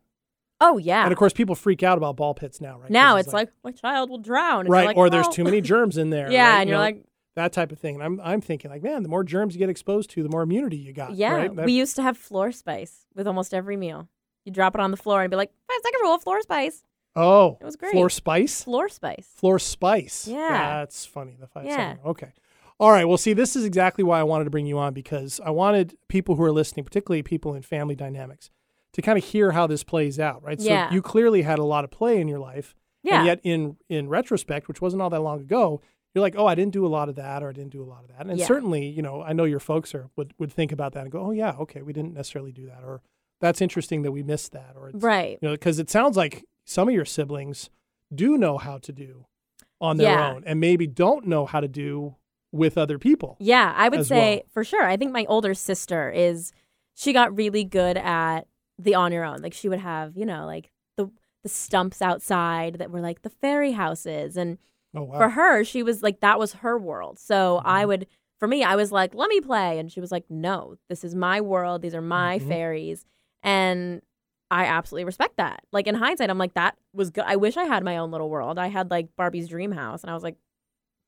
Oh 0.62 0.78
yeah. 0.78 1.04
and 1.04 1.12
of 1.12 1.18
course, 1.20 1.34
people 1.34 1.56
freak 1.56 1.84
out 1.84 1.98
about 1.98 2.16
ball 2.16 2.34
pits 2.34 2.60
now, 2.62 2.80
right? 2.80 2.90
now 2.90 3.18
it's 3.18 3.34
like, 3.34 3.50
my 3.64 3.72
child 3.72 4.10
will 4.10 4.18
drown. 4.18 4.62
And 4.62 4.70
right, 4.70 4.88
like, 4.88 4.98
or 4.98 5.10
there's 5.10 5.28
too 5.30 5.44
many 5.44 5.62
germs 5.74 5.98
in 5.98 6.10
there. 6.10 6.32
Yeah, 6.32 6.50
right? 6.54 6.60
and 6.62 6.70
You 6.70 6.74
you're 6.76 6.80
know, 6.80 6.84
like, 6.86 7.04
that 7.36 7.52
type 7.52 7.72
of 7.72 7.80
thing. 7.80 7.96
And 7.96 8.04
I'm 8.04 8.20
I'm 8.24 8.42
thinking 8.42 8.72
like, 8.72 8.82
man, 8.84 9.04
the 9.04 9.10
more 9.10 9.24
germs 9.24 9.54
you 9.56 9.60
get 9.60 9.70
exposed 9.70 10.10
to, 10.12 10.24
the 10.24 10.30
more 10.30 10.42
immunity 10.44 10.78
you 10.78 10.94
got. 10.94 11.14
yeah. 11.16 11.34
right? 11.34 11.56
That- 11.56 11.66
We 11.66 11.74
used 11.74 11.96
to 11.98 12.02
have 12.04 12.18
floor 12.18 12.52
spice 12.52 13.06
with 13.16 13.28
almost 13.28 13.54
every 13.54 13.76
meal. 13.78 14.08
You 14.46 14.52
drop 14.52 14.76
it 14.76 14.82
on 14.82 14.92
the 14.92 14.98
floor 14.98 15.22
and 15.22 15.32
be 15.32 15.38
like, 15.38 15.52
five 15.68 15.78
second 15.84 16.00
rule, 16.04 16.14
of 16.16 16.22
floor 16.22 16.42
spice. 16.42 16.84
Oh, 17.16 17.58
It 17.62 17.66
was 17.66 17.76
great. 17.76 17.92
Floor 17.92 18.10
spice. 18.10 18.64
Floor 18.64 18.90
spice. 18.90 19.28
Floor 19.36 19.60
spice. 19.60 20.28
Yeah. 20.28 20.80
that's 20.80 21.06
funny. 21.06 21.36
The 21.40 21.48
five 21.48 21.66
Yeah. 21.66 21.76
second. 21.94 22.00
Okay. 22.06 22.32
All 22.80 22.92
right. 22.92 23.06
Well, 23.06 23.18
see, 23.18 23.34
this 23.34 23.56
is 23.56 23.66
exactly 23.66 24.04
why 24.04 24.20
I 24.20 24.24
wanted 24.24 24.46
to 24.46 24.50
bring 24.50 24.66
you 24.66 24.78
on 24.80 24.94
because 24.94 25.40
I 25.46 25.52
wanted 25.52 25.96
people 26.08 26.36
who 26.36 26.44
are 26.44 26.52
listening, 26.52 26.84
particularly 26.86 27.22
people 27.24 27.54
in 27.54 27.62
family 27.62 27.96
dynamics, 27.96 28.50
to 28.94 29.02
kind 29.02 29.18
of 29.18 29.24
hear 29.24 29.52
how 29.52 29.68
this 29.68 29.84
plays 29.84 30.20
out, 30.20 30.44
right? 30.44 30.60
Yeah. 30.60 30.90
So 30.90 30.96
you 30.96 31.02
clearly 31.02 31.44
had 31.44 31.60
a 31.60 31.64
lot 31.64 31.84
of 31.84 31.92
play 31.92 32.20
in 32.20 32.28
your 32.28 32.40
life, 32.40 32.76
Yeah. 33.04 33.18
and 33.20 33.26
yet 33.28 33.40
in 33.44 33.78
in 33.90 34.10
retrospect, 34.10 34.68
which 34.68 34.82
wasn't 34.82 35.02
all 35.02 35.10
that 35.12 35.22
long 35.22 35.40
ago, 35.40 35.82
you're 36.14 36.22
like, 36.22 36.36
oh, 36.38 36.46
I 36.46 36.54
didn't 36.56 36.74
do 36.74 36.86
a 36.86 36.90
lot 36.90 37.10
of 37.10 37.16
that, 37.16 37.42
or 37.42 37.50
I 37.50 37.54
didn't 37.54 37.72
do 37.72 37.82
a 37.82 37.86
lot 37.86 38.04
of 38.04 38.10
that, 38.16 38.28
and 38.28 38.38
Yeah. 38.40 38.46
certainly, 38.46 38.86
you 38.88 39.02
know, 39.02 39.22
I 39.24 39.34
know 39.34 39.46
your 39.46 39.60
folks 39.60 39.96
are 39.96 40.10
would 40.16 40.34
would 40.40 40.52
think 40.52 40.72
about 40.72 40.94
that 40.94 41.04
and 41.04 41.12
go, 41.12 41.20
oh 41.22 41.32
yeah, 41.32 41.56
okay, 41.60 41.82
we 41.82 41.94
didn't 41.94 42.14
necessarily 42.14 42.52
do 42.52 42.66
that, 42.68 42.84
or 42.84 43.02
that's 43.40 43.62
interesting 43.62 44.02
that 44.04 44.12
we 44.12 44.24
missed 44.24 44.52
that, 44.54 44.76
or 44.76 44.90
it's, 44.90 45.04
right. 45.04 45.38
you 45.42 45.48
know, 45.48 45.54
because 45.54 45.80
it 45.80 45.90
sounds 45.90 46.16
like 46.18 46.44
some 46.66 46.88
of 46.88 46.94
your 46.94 47.06
siblings 47.06 47.70
do 48.14 48.38
know 48.38 48.58
how 48.58 48.78
to 48.80 48.92
do 48.92 49.26
on 49.82 49.98
their 49.98 50.08
Yeah. 50.08 50.32
own, 50.34 50.44
and 50.46 50.60
maybe 50.60 50.88
don't 50.88 51.26
know 51.28 51.46
how 51.46 51.60
to 51.60 51.68
do 51.68 52.16
with 52.52 52.78
other 52.78 53.00
people. 53.00 53.36
Yeah, 53.40 53.74
I 53.76 53.90
would 53.90 54.06
say 54.06 54.36
well. 54.38 54.46
for 54.52 54.64
sure. 54.64 54.84
I 54.84 54.96
think 54.96 55.12
my 55.12 55.26
older 55.28 55.54
sister 55.54 56.12
is 56.12 56.54
she 56.94 57.12
got 57.12 57.36
really 57.36 57.64
good 57.64 57.98
at 57.98 58.48
the 58.78 58.96
on 58.96 59.12
your 59.12 59.24
own. 59.26 59.42
Like 59.42 59.54
she 59.54 59.68
would 59.70 59.80
have, 59.80 60.16
you 60.16 60.26
know, 60.26 60.46
like 60.46 60.70
the 60.98 61.10
the 61.42 61.50
stumps 61.50 62.02
outside 62.02 62.76
that 62.76 62.92
were 62.92 63.02
like 63.02 63.24
the 63.24 63.30
fairy 63.30 63.72
houses 63.72 64.38
and 64.38 64.58
Oh 64.96 65.02
wow! 65.04 65.18
for 65.18 65.30
her 65.30 65.64
she 65.64 65.82
was 65.84 66.04
like 66.04 66.20
that 66.22 66.38
was 66.40 66.54
her 66.54 66.78
world. 66.78 67.18
So 67.20 67.62
I 67.66 67.84
Mhm. 67.84 67.88
would 67.88 68.08
for 68.40 68.48
me 68.48 68.64
I 68.64 68.76
was 68.76 68.92
like, 68.92 69.16
"Let 69.16 69.30
me 69.30 69.42
play." 69.42 69.80
And 69.80 69.92
she 69.92 70.00
was 70.00 70.12
like, 70.12 70.26
"No, 70.30 70.76
this 70.90 71.04
is 71.04 71.16
my 71.16 71.42
world. 71.42 71.82
These 71.82 71.96
are 71.96 72.02
my 72.02 72.38
Mhm. 72.40 72.48
fairies." 72.48 73.06
And 73.42 74.02
I 74.54 74.66
absolutely 74.66 75.06
respect 75.06 75.38
that. 75.38 75.64
Like 75.72 75.88
in 75.88 75.96
hindsight, 75.96 76.30
I'm 76.30 76.38
like, 76.38 76.54
that 76.54 76.78
was 76.94 77.10
good. 77.10 77.24
I 77.26 77.36
wish 77.38 77.58
I 77.58 77.64
had 77.64 77.84
my 77.84 77.98
own 77.98 78.12
little 78.12 78.30
world. 78.30 78.60
I 78.60 78.68
had 78.68 78.92
like 78.92 79.08
Barbie's 79.16 79.48
dream 79.50 79.72
house, 79.72 80.04
and 80.04 80.12
I 80.12 80.14
was 80.14 80.24
like, 80.24 80.36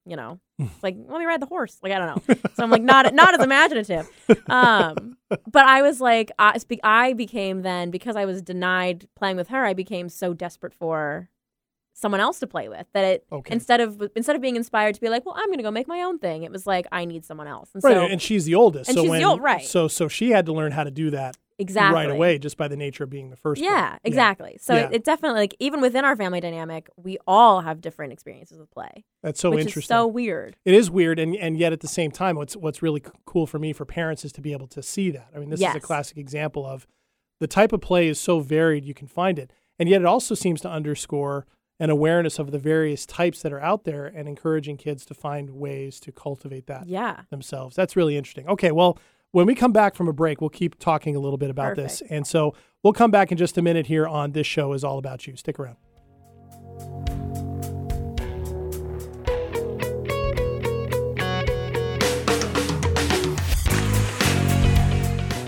you 0.07 0.15
know, 0.15 0.39
it's 0.59 0.83
like 0.83 0.95
let 1.07 1.19
me 1.19 1.25
ride 1.25 1.41
the 1.41 1.45
horse. 1.47 1.77
Like 1.83 1.91
I 1.91 1.97
don't 1.99 2.27
know. 2.27 2.35
So 2.55 2.63
I'm 2.63 2.69
like 2.69 2.81
not 2.93 3.13
not 3.13 3.33
as 3.37 3.43
imaginative. 3.43 4.07
Um, 4.47 5.17
but 5.51 5.65
I 5.65 5.81
was 5.81 6.01
like, 6.01 6.31
I, 6.39 6.57
I 6.83 7.13
became 7.13 7.61
then 7.61 7.91
because 7.91 8.15
I 8.15 8.25
was 8.25 8.41
denied 8.41 9.07
playing 9.15 9.37
with 9.37 9.47
her. 9.49 9.63
I 9.65 9.73
became 9.73 10.09
so 10.09 10.33
desperate 10.33 10.73
for 10.73 11.29
someone 11.97 12.19
else 12.19 12.39
to 12.39 12.47
play 12.47 12.67
with 12.67 12.85
that 12.93 13.05
it 13.05 13.25
Okay. 13.31 13.53
instead 13.53 13.79
of 13.79 14.01
instead 14.15 14.35
of 14.35 14.41
being 14.41 14.55
inspired 14.57 14.95
to 14.95 15.01
be 15.01 15.09
like, 15.09 15.25
well, 15.25 15.35
I'm 15.37 15.49
gonna 15.49 15.63
go 15.63 15.71
make 15.71 15.87
my 15.87 16.01
own 16.01 16.19
thing. 16.19 16.43
It 16.43 16.51
was 16.51 16.67
like 16.67 16.85
I 16.91 17.05
need 17.05 17.23
someone 17.25 17.47
else. 17.47 17.69
And 17.73 17.83
right, 17.83 17.95
so 17.95 18.05
and 18.05 18.21
she's 18.21 18.45
the 18.45 18.55
oldest, 18.55 18.89
and 18.89 18.95
so 18.95 19.01
she's 19.03 19.07
the 19.11 19.17
when, 19.17 19.23
old- 19.23 19.41
right. 19.41 19.65
So 19.65 19.87
so 19.87 20.07
she 20.07 20.31
had 20.31 20.45
to 20.47 20.53
learn 20.53 20.71
how 20.71 20.83
to 20.83 20.91
do 20.91 21.09
that 21.11 21.37
exactly 21.59 21.95
right 22.01 22.09
away, 22.09 22.37
just 22.37 22.57
by 22.57 22.67
the 22.67 22.75
nature 22.77 23.03
of 23.03 23.09
being 23.09 23.29
the 23.29 23.35
first. 23.35 23.61
one. 23.61 23.71
Yeah, 23.71 23.97
exactly. 24.03 24.57
So 24.59 24.73
Yeah. 24.75 24.85
It, 24.87 24.93
it 24.95 25.03
definitely 25.03 25.39
like 25.39 25.55
even 25.59 25.81
within 25.81 26.03
our 26.05 26.15
family 26.15 26.39
dynamic, 26.39 26.89
we 26.97 27.17
all 27.27 27.61
have 27.61 27.81
different 27.81 28.13
experiences 28.13 28.59
with 28.59 28.69
play, 28.71 29.05
That's 29.23 29.39
so 29.39 29.57
interesting. 29.57 29.81
so 29.95 30.07
weird. 30.07 30.55
It 30.65 30.73
is 30.73 30.89
weird, 30.91 31.19
and, 31.19 31.35
and 31.35 31.57
yet 31.57 31.71
at 31.73 31.79
the 31.81 31.87
same 31.87 32.11
time, 32.11 32.35
what's 32.35 32.55
what's 32.55 32.81
really 32.81 33.01
c- 33.05 33.11
cool 33.25 33.47
for 33.47 33.59
me 33.59 33.73
for 33.73 33.85
parents 33.85 34.25
is 34.25 34.31
to 34.33 34.41
be 34.41 34.51
able 34.51 34.67
to 34.67 34.83
see 34.83 35.11
that. 35.11 35.29
I 35.35 35.39
mean, 35.39 35.49
this 35.49 35.61
is 35.61 35.75
a 35.75 35.79
classic 35.79 36.17
example 36.17 36.65
of 36.65 36.85
the 37.39 37.47
type 37.47 37.73
of 37.73 37.81
play 37.81 38.07
is 38.07 38.19
so 38.19 38.39
varied 38.39 38.85
you 38.85 38.93
can 38.93 39.07
find 39.07 39.37
it, 39.39 39.51
and 39.79 39.89
yet 39.89 40.01
it 40.01 40.05
also 40.07 40.35
seems 40.35 40.61
to 40.61 40.69
underscore 40.69 41.45
an 41.77 41.89
awareness 41.89 42.39
of 42.39 42.51
the 42.51 42.57
various 42.59 43.05
types 43.05 43.41
that 43.41 43.51
are 43.51 43.59
out 43.59 43.83
there 43.83 44.05
and 44.05 44.29
encouraging 44.29 44.77
kids 44.77 45.05
to 45.05 45.13
find 45.13 45.49
ways 45.49 45.99
to 45.99 46.09
cultivate 46.09 46.67
that 46.67 46.87
Yeah. 46.87 47.23
themselves. 47.29 47.75
That's 47.75 47.97
really 47.97 48.15
interesting. 48.15 48.47
Okay, 48.47 48.71
well, 48.71 48.97
when 49.35 49.45
we 49.45 49.53
come 49.53 49.73
back 49.73 49.95
from 49.95 50.07
a 50.07 50.13
break, 50.13 50.39
we'll 50.39 50.49
keep 50.49 50.79
talking 50.79 51.13
a 51.13 51.19
little 51.19 51.37
bit 51.37 51.49
about 51.49 51.75
this, 51.75 52.01
and 52.09 52.25
so 52.25 52.55
we'll 52.83 52.93
come 52.93 53.11
back 53.11 53.33
in 53.33 53.37
just 53.37 53.57
a 53.57 53.61
minute 53.61 53.85
here 53.85 54.07
on 54.07 54.31
this 54.31 54.47
show 54.47 54.71
is 54.71 54.81
all 54.81 54.97
about 54.97 55.27
you. 55.27 55.35
Stick 55.35 55.59
around. 55.59 55.75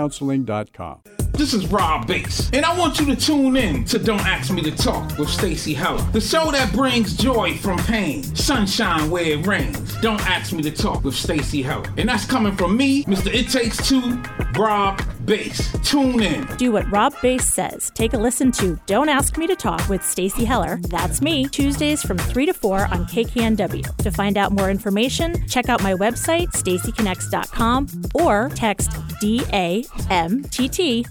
counseling.com. 0.00 1.02
This 1.32 1.52
is 1.52 1.66
Rob 1.66 2.06
Base, 2.06 2.50
and 2.54 2.64
I 2.64 2.76
want 2.78 2.98
you 2.98 3.06
to 3.06 3.16
tune 3.16 3.56
in 3.56 3.84
to 3.86 3.98
Don't 3.98 4.20
Ask 4.20 4.50
Me 4.52 4.62
to 4.62 4.70
Talk 4.70 5.18
with 5.18 5.28
Stacy 5.28 5.74
Heller, 5.74 6.02
the 6.12 6.20
show 6.20 6.50
that 6.50 6.72
brings 6.72 7.14
joy 7.16 7.56
from 7.58 7.78
pain, 7.80 8.22
sunshine 8.34 9.10
where 9.10 9.24
it 9.24 9.46
rains. 9.46 9.98
Don't 10.00 10.20
Ask 10.26 10.54
Me 10.54 10.62
to 10.62 10.70
Talk 10.70 11.04
with 11.04 11.14
Stacy 11.14 11.60
Heller, 11.62 11.88
and 11.98 12.08
that's 12.08 12.24
coming 12.24 12.56
from 12.56 12.76
me, 12.76 13.04
Mr. 13.04 13.32
It 13.32 13.48
Takes 13.50 13.86
Two, 13.86 14.22
Rob 14.58 15.02
Base. 15.30 15.72
Tune 15.88 16.20
in. 16.20 16.44
Do 16.56 16.72
what 16.72 16.90
Rob 16.90 17.14
Base 17.22 17.46
says. 17.46 17.92
Take 17.94 18.14
a 18.14 18.18
listen 18.18 18.50
to 18.52 18.76
Don't 18.86 19.08
Ask 19.08 19.38
Me 19.38 19.46
to 19.46 19.54
Talk 19.54 19.88
with 19.88 20.04
Stacy 20.04 20.44
Heller. 20.44 20.80
That's 20.88 21.22
me. 21.22 21.46
Tuesdays 21.46 22.02
from 22.02 22.18
3 22.18 22.46
to 22.46 22.52
4 22.52 22.86
on 22.86 23.06
KKNW. 23.06 23.96
To 23.98 24.10
find 24.10 24.36
out 24.36 24.50
more 24.50 24.68
information, 24.70 25.46
check 25.46 25.68
out 25.68 25.84
my 25.84 25.94
website, 25.94 26.48
stacyconnects.com, 26.48 27.86
or 28.14 28.48
text 28.56 28.90
DAMTT 29.22 30.68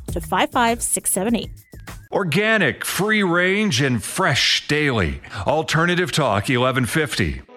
to 0.08 0.20
55678. 0.20 1.50
Organic, 2.12 2.84
free 2.84 3.24
range, 3.24 3.82
and 3.82 4.04
fresh 4.04 4.68
daily. 4.68 5.22
Alternative 5.48 6.12
Talk 6.12 6.50
1150. 6.50 7.49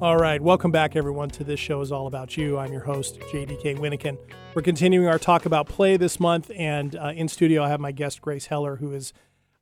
All 0.00 0.16
right, 0.16 0.40
welcome 0.40 0.70
back, 0.70 0.96
everyone, 0.96 1.30
to 1.30 1.44
this 1.44 1.60
show 1.60 1.80
is 1.80 1.92
all 1.92 2.06
about 2.06 2.36
you. 2.36 2.58
I'm 2.58 2.72
your 2.72 2.82
host, 2.82 3.20
JDK 3.32 3.78
Winnikin. 3.78 4.18
We're 4.54 4.62
continuing 4.62 5.06
our 5.06 5.18
talk 5.18 5.46
about 5.46 5.68
play 5.68 5.96
this 5.96 6.18
month, 6.18 6.50
and 6.54 6.96
uh, 6.96 7.12
in 7.14 7.28
studio 7.28 7.62
I 7.62 7.68
have 7.68 7.80
my 7.80 7.92
guest 7.92 8.20
Grace 8.20 8.46
Heller, 8.46 8.76
who 8.76 8.92
is 8.92 9.12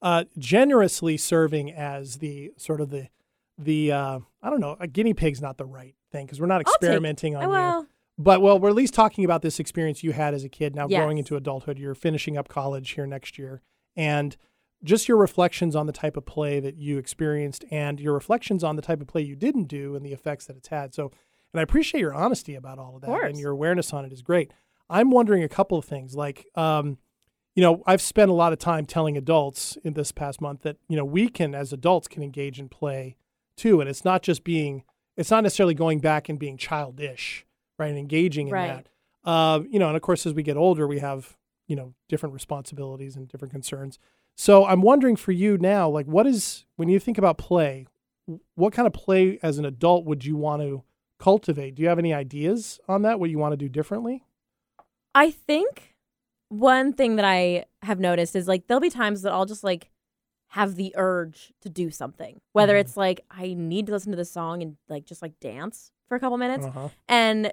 uh, 0.01 0.25
generously 0.39 1.17
serving 1.17 1.71
as 1.71 2.17
the 2.17 2.53
sort 2.57 2.81
of 2.81 2.91
the 2.91 3.09
the 3.59 3.93
uh, 3.93 4.19
I 4.43 4.51
don't 4.51 4.61
know, 4.61 4.77
a 4.81 4.89
guinea 4.89 5.15
pig's 5.15 5.41
not 5.41 5.59
the 5.59 5.67
right 5.67 5.95
thing 6.11 6.27
because 6.27 6.41
we're 6.41 6.47
not 6.47 6.63
experimenting 6.63 7.35
take, 7.35 7.43
on 7.43 7.49
well, 7.49 7.81
you. 7.83 7.89
But 8.19 8.41
well, 8.43 8.59
we're 8.59 8.71
at 8.71 8.75
least 8.75 8.95
talking 8.95 9.25
about 9.25 9.43
this 9.43 9.61
experience 9.61 10.03
you 10.03 10.13
had 10.13 10.35
as 10.35 10.45
a 10.45 10.49
kid. 10.49 10.75
Now 10.75 10.89
Yes. 10.89 10.99
growing 10.99 11.19
into 11.19 11.37
adulthood, 11.37 11.79
you're 11.79 11.95
finishing 11.95 12.37
up 12.37 12.49
college 12.49 12.91
here 12.93 13.07
next 13.07 13.39
year, 13.39 13.61
and 13.95 14.37
just 14.85 15.09
your 15.09 15.17
reflections 15.17 15.77
on 15.77 15.87
the 15.87 15.93
type 15.93 16.17
of 16.17 16.27
play 16.27 16.59
that 16.61 16.77
you 16.77 16.99
experienced 16.99 17.65
and 17.71 18.01
your 18.01 18.15
reflections 18.15 18.65
on 18.65 18.77
the 18.77 18.83
type 18.83 19.01
of 19.01 19.07
play 19.07 19.23
you 19.23 19.37
didn't 19.37 19.65
do 19.65 19.95
and 19.95 20.05
the 20.05 20.13
effects 20.13 20.47
that 20.47 20.57
it's 20.57 20.69
had. 20.69 20.93
So, 20.95 21.11
and 21.53 21.61
I 21.61 21.63
appreciate 21.63 22.01
your 22.01 22.15
honesty 22.15 22.55
about 22.55 22.79
all 22.79 22.97
of 22.97 23.03
that 23.03 23.07
course. 23.09 23.29
and 23.31 23.39
your 23.39 23.51
awareness 23.53 23.93
on 23.93 24.05
it 24.05 24.13
is 24.13 24.23
great. 24.23 24.53
I'm 24.91 25.11
wondering 25.11 25.43
a 25.43 25.49
couple 25.49 25.79
of 25.79 25.85
things 25.85 26.15
like, 26.17 26.47
um, 26.57 26.99
you 27.55 27.63
know, 27.63 27.83
I've 27.87 28.01
spent 28.03 28.31
a 28.31 28.35
lot 28.35 28.53
of 28.53 28.59
time 28.59 28.87
telling 28.87 29.17
adults 29.17 29.77
in 29.85 29.93
this 29.93 30.11
past 30.11 30.41
month 30.41 30.63
that, 30.63 30.79
you 30.89 30.97
know, 30.97 31.05
we 31.05 31.29
can, 31.29 31.55
as 31.55 31.73
adults, 31.73 32.09
can 32.09 32.23
engage 32.23 32.59
in 32.59 32.69
play 32.69 33.17
too. 33.57 33.81
And 33.81 33.89
it's 33.91 34.05
not 34.05 34.23
just 34.23 34.43
being, 34.43 34.85
it's 35.17 35.31
not 35.31 35.43
necessarily 35.43 35.75
going 35.75 36.01
back 36.01 36.29
and 36.31 36.39
being 36.39 36.57
childish, 36.57 37.45
right? 37.79 37.89
And 37.91 37.99
engaging 37.99 38.49
in 38.49 38.55
Right. 38.55 38.69
that. 38.69 38.89
Uh, 39.31 39.61
you 39.71 39.79
know, 39.79 39.87
and 39.89 39.97
of 39.97 40.03
course, 40.03 40.27
as 40.27 40.33
we 40.35 40.43
get 40.43 40.57
older, 40.57 40.87
we 40.89 40.99
have, 40.99 41.37
you 41.69 41.77
know, 41.77 41.95
different 42.09 42.33
responsibilities 42.33 43.15
and 43.15 43.29
different 43.29 43.53
concerns. 43.53 43.99
So 44.37 44.65
I'm 44.67 44.83
wondering 44.83 45.17
for 45.17 45.33
you 45.33 45.59
now, 45.59 45.89
like, 45.89 46.07
what 46.07 46.27
is, 46.27 46.65
when 46.77 46.89
you 46.89 46.99
think 46.99 47.19
about 47.19 47.39
play, 47.39 47.87
what 48.55 48.73
kind 48.73 48.87
of 48.87 48.93
play 48.93 49.39
as 49.43 49.59
an 49.59 49.65
adult 49.65 50.05
would 50.05 50.25
you 50.25 50.37
want 50.37 50.63
to 50.63 50.83
cultivate? 51.19 51.75
Do 51.75 51.83
you 51.83 51.89
have 51.89 51.99
any 51.99 52.13
ideas 52.15 52.81
on 52.89 53.03
that? 53.03 53.21
What 53.21 53.31
you 53.31 53.39
want 53.39 53.53
to 53.53 53.57
do 53.57 53.69
differently? 53.69 54.25
I 55.15 55.31
think 55.31 55.95
one 56.49 56.93
thing 56.93 57.17
that 57.17 57.25
I 57.25 57.67
have 57.83 58.01
noticed 58.01 58.35
is 58.35 58.49
like 58.49 58.67
there'll 58.67 58.81
be 58.81 58.91
times 58.91 59.23
that 59.23 59.33
I'll 59.33 59.47
just 59.47 59.63
like 59.65 59.91
have 60.49 60.75
the 60.77 60.95
urge 60.97 61.53
to 61.63 61.69
do 61.69 61.91
something. 61.91 62.41
Whether 62.53 62.75
Mhm. 62.75 62.81
it's 62.81 62.97
like 62.97 63.21
I 63.31 63.55
need 63.55 63.87
to 63.87 63.93
listen 63.93 64.11
to 64.13 64.17
this 64.17 64.31
song 64.31 64.63
and 64.63 64.77
like 64.89 65.05
just 65.05 65.23
like 65.23 65.39
dance 65.41 65.93
for 66.09 66.17
a 66.17 66.21
couple 66.21 66.37
minutes. 66.39 66.67
Uh-huh. 66.67 66.89
And 67.09 67.53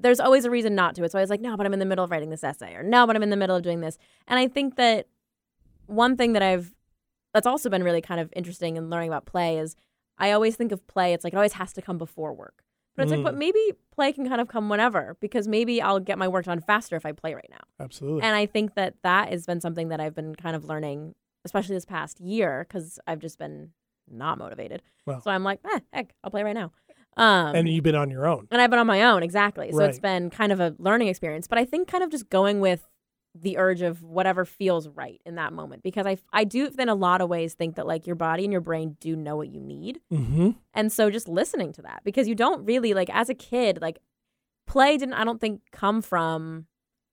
there's 0.00 0.20
always 0.20 0.44
a 0.44 0.50
reason 0.50 0.74
not 0.74 0.94
to. 0.96 1.04
It's 1.04 1.14
always 1.14 1.30
like, 1.30 1.40
no, 1.40 1.56
but 1.56 1.64
I'm 1.64 1.72
in 1.72 1.78
the 1.78 1.86
middle 1.86 2.04
of 2.04 2.10
writing 2.10 2.28
this 2.30 2.44
essay, 2.44 2.74
or 2.74 2.82
no, 2.82 3.06
but 3.06 3.16
I'm 3.16 3.22
in 3.22 3.30
the 3.30 3.36
middle 3.36 3.56
of 3.56 3.62
doing 3.62 3.80
this. 3.80 3.96
And 4.26 4.38
I 4.38 4.48
think 4.48 4.76
that 4.76 5.06
one 5.86 6.16
thing 6.16 6.32
that 6.34 6.42
I've 6.42 6.74
that's 7.34 7.46
also 7.46 7.68
been 7.68 7.82
really 7.82 8.00
kind 8.00 8.20
of 8.20 8.32
interesting 8.34 8.76
in 8.76 8.88
learning 8.88 9.10
about 9.10 9.26
play 9.26 9.58
is 9.58 9.76
I 10.18 10.30
always 10.32 10.56
think 10.56 10.72
of 10.72 10.86
play, 10.86 11.12
it's 11.12 11.22
like 11.24 11.34
it 11.34 11.36
always 11.36 11.52
has 11.54 11.72
to 11.74 11.82
come 11.82 11.98
before 11.98 12.32
work. 12.32 12.62
But 12.96 13.02
it's 13.02 13.10
like, 13.10 13.20
Mm. 13.20 13.24
but 13.24 13.34
maybe 13.36 13.60
play 13.94 14.10
can 14.14 14.26
kind 14.26 14.40
of 14.40 14.48
come 14.48 14.70
whenever 14.70 15.18
because 15.20 15.46
maybe 15.46 15.82
I'll 15.82 16.00
get 16.00 16.16
my 16.16 16.28
work 16.28 16.46
done 16.46 16.60
faster 16.62 16.96
if 16.96 17.04
I 17.04 17.12
play 17.12 17.34
right 17.34 17.48
now. 17.50 17.60
Absolutely. 17.78 18.22
And 18.22 18.34
I 18.34 18.46
think 18.46 18.74
that 18.74 18.94
that 19.02 19.28
has 19.28 19.44
been 19.44 19.60
something 19.60 19.88
that 19.88 20.00
I've 20.00 20.14
been 20.14 20.34
kind 20.34 20.56
of 20.56 20.64
learning, 20.64 21.14
especially 21.44 21.74
this 21.76 21.84
past 21.84 22.20
year, 22.20 22.64
because 22.66 22.98
I've 23.06 23.18
just 23.18 23.38
been 23.38 23.72
not 24.10 24.38
motivated. 24.38 24.82
Well. 25.04 25.20
so 25.20 25.30
I'm 25.30 25.44
like, 25.44 25.60
eh, 25.70 25.80
heck, 25.92 26.14
I'll 26.24 26.30
play 26.30 26.42
right 26.42 26.54
now. 26.54 26.72
Um, 27.18 27.54
and 27.54 27.68
you've 27.68 27.84
been 27.84 27.94
on 27.94 28.10
your 28.10 28.26
own. 28.26 28.46
and 28.50 28.62
I've 28.62 28.70
been 28.70 28.78
on 28.78 28.86
my 28.86 29.02
own, 29.02 29.22
exactly. 29.22 29.72
So 29.72 29.80
it's 29.80 29.98
been 29.98 30.30
kind 30.30 30.52
of 30.52 30.60
a 30.60 30.74
learning 30.78 31.08
experience. 31.08 31.46
But 31.48 31.58
I 31.58 31.64
think 31.66 31.88
kind 31.88 32.02
of 32.04 32.10
just 32.10 32.30
going 32.30 32.60
with 32.60 32.88
the 33.42 33.58
urge 33.58 33.82
of 33.82 34.02
whatever 34.02 34.44
feels 34.44 34.88
right 34.88 35.20
in 35.26 35.34
that 35.36 35.52
moment, 35.52 35.82
because 35.82 36.06
I 36.06 36.18
I 36.32 36.44
do 36.44 36.70
in 36.78 36.88
a 36.88 36.94
lot 36.94 37.20
of 37.20 37.28
ways 37.28 37.54
think 37.54 37.76
that 37.76 37.86
like 37.86 38.06
your 38.06 38.16
body 38.16 38.44
and 38.44 38.52
your 38.52 38.60
brain 38.60 38.96
do 39.00 39.14
know 39.16 39.36
what 39.36 39.48
you 39.48 39.60
need, 39.60 40.00
Mm-hmm. 40.12 40.50
and 40.74 40.92
so 40.92 41.10
just 41.10 41.28
listening 41.28 41.72
to 41.74 41.82
that 41.82 42.02
because 42.04 42.28
you 42.28 42.34
don't 42.34 42.64
really 42.64 42.94
like 42.94 43.10
as 43.10 43.28
a 43.28 43.34
kid 43.34 43.78
like 43.80 43.98
play 44.66 44.96
didn't 44.98 45.14
I 45.14 45.24
don't 45.24 45.40
think 45.40 45.60
come 45.72 46.02
from 46.02 46.66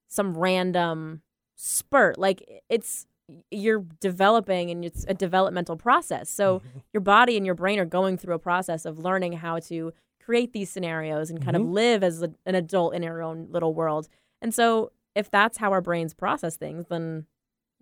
some 0.08 0.38
random 0.38 1.22
spurt 1.56 2.18
like 2.18 2.44
it's 2.70 3.06
you're 3.52 3.86
developing 4.00 4.70
and 4.70 4.84
it's 4.84 5.06
a 5.08 5.14
developmental 5.14 5.76
process 5.78 6.30
so 6.30 6.60
Mm-hmm. 6.60 6.80
your 6.94 7.02
body 7.02 7.38
and 7.38 7.46
your 7.46 7.56
brain 7.56 7.80
are 7.80 7.86
going 7.86 8.18
through 8.18 8.36
a 8.36 8.40
process 8.40 8.86
of 8.86 9.00
learning 9.00 9.34
how 9.34 9.60
to 9.60 9.94
create 10.24 10.54
these 10.54 10.70
scenarios 10.70 11.30
and 11.30 11.44
kind 11.44 11.56
of 11.56 11.64
Mhm. 11.64 11.74
live 11.74 12.04
as 12.04 12.22
a, 12.24 12.32
an 12.46 12.56
adult 12.56 12.94
in 12.96 13.04
your 13.04 13.22
own 13.22 13.48
little 13.52 13.74
world 13.74 14.08
and 14.42 14.54
so 14.54 14.92
if 15.16 15.30
that's 15.32 15.58
how 15.58 15.72
our 15.72 15.82
brains 15.82 16.14
process 16.14 16.56
things 16.58 16.86
then 16.90 17.26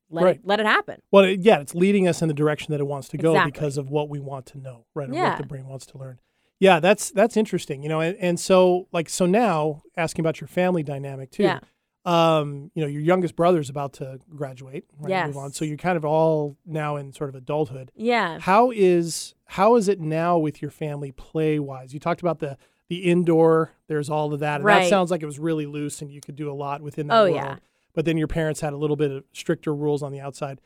let 0.10 0.24
Right. 0.26 0.36
it 0.38 0.42
let 0.46 0.60
it 0.60 0.66
happen 0.66 1.02
Well, 1.12 1.24
it- 1.24 1.40
yeah, 1.40 1.60
it's 1.60 1.74
leading 1.74 2.08
us 2.08 2.22
in 2.22 2.28
the 2.28 2.34
direction 2.34 2.72
that 2.72 2.80
it 2.82 2.88
wants 2.88 3.08
to 3.10 3.18
go 3.18 3.32
Exactly. 3.32 3.52
because 3.52 3.78
of 3.78 3.90
what 3.90 4.10
we 4.10 4.20
want 4.20 4.46
to 4.48 4.58
know, 4.58 4.86
right? 4.94 5.10
Or 5.10 5.14
Yeah. 5.14 5.30
what 5.30 5.38
the 5.38 5.48
brain 5.48 5.68
wants 5.68 5.86
to 5.88 5.98
learn. 5.98 6.20
Yeah, 6.60 6.80
that's 6.80 7.12
that's 7.12 7.38
interesting, 7.38 7.82
you 7.82 7.90
know. 7.90 8.02
And, 8.02 8.16
and 8.18 8.40
so, 8.40 8.88
like, 8.92 9.10
so 9.10 9.26
now 9.26 9.82
asking 9.98 10.22
about 10.24 10.40
your 10.42 10.48
family 10.50 10.84
dynamic 10.84 11.32
too. 11.32 11.44
Yeah. 11.44 11.60
Um, 12.04 12.72
you 12.74 12.82
know, 12.82 12.88
your 12.88 13.02
youngest 13.02 13.36
brother's 13.36 13.70
about 13.70 13.94
to 13.94 14.20
graduate, 14.36 14.86
right? 15.00 15.28
Move 15.28 15.38
on. 15.38 15.54
So 15.54 15.66
you're 15.66 15.78
kind 15.78 15.98
of 15.98 16.04
all 16.04 16.58
now 16.66 16.96
in 16.98 17.14
sort 17.14 17.30
of 17.30 17.36
adulthood. 17.36 17.92
yeah 17.96 18.40
How 18.40 18.72
is 18.72 19.34
how 19.46 19.76
is 19.76 19.88
it 19.88 20.00
now 20.00 20.38
with 20.38 20.62
your 20.62 20.72
family 20.72 21.12
play 21.12 21.58
wise? 21.60 21.94
You 21.94 22.00
talked 22.00 22.22
about 22.22 22.40
the 22.40 22.58
the 22.92 23.06
indoor. 23.06 23.72
There's 23.88 24.10
all 24.10 24.34
of 24.34 24.42
that. 24.42 24.60
And 24.60 24.70
That 24.70 24.90
sounds 24.90 25.12
like 25.12 25.24
it 25.24 25.26
was 25.26 25.40
really 25.40 25.66
loose, 25.66 26.02
and 26.02 26.12
you 26.12 26.20
could 26.20 26.36
do 26.36 26.52
a 26.52 26.54
lot 26.54 26.82
within 26.82 27.08
that 27.08 27.16
Oh, 27.18 27.24
world. 27.24 27.36
yeah. 27.36 27.56
But 27.94 28.04
then 28.04 28.18
your 28.18 28.28
parents 28.28 28.60
had 28.60 28.74
a 28.74 28.78
little 28.78 28.98
bit 28.98 29.12
of 29.12 29.24
stricter 29.32 29.74
rules 29.74 30.04
on 30.04 30.12
the 30.12 30.20
outside. 30.20 30.60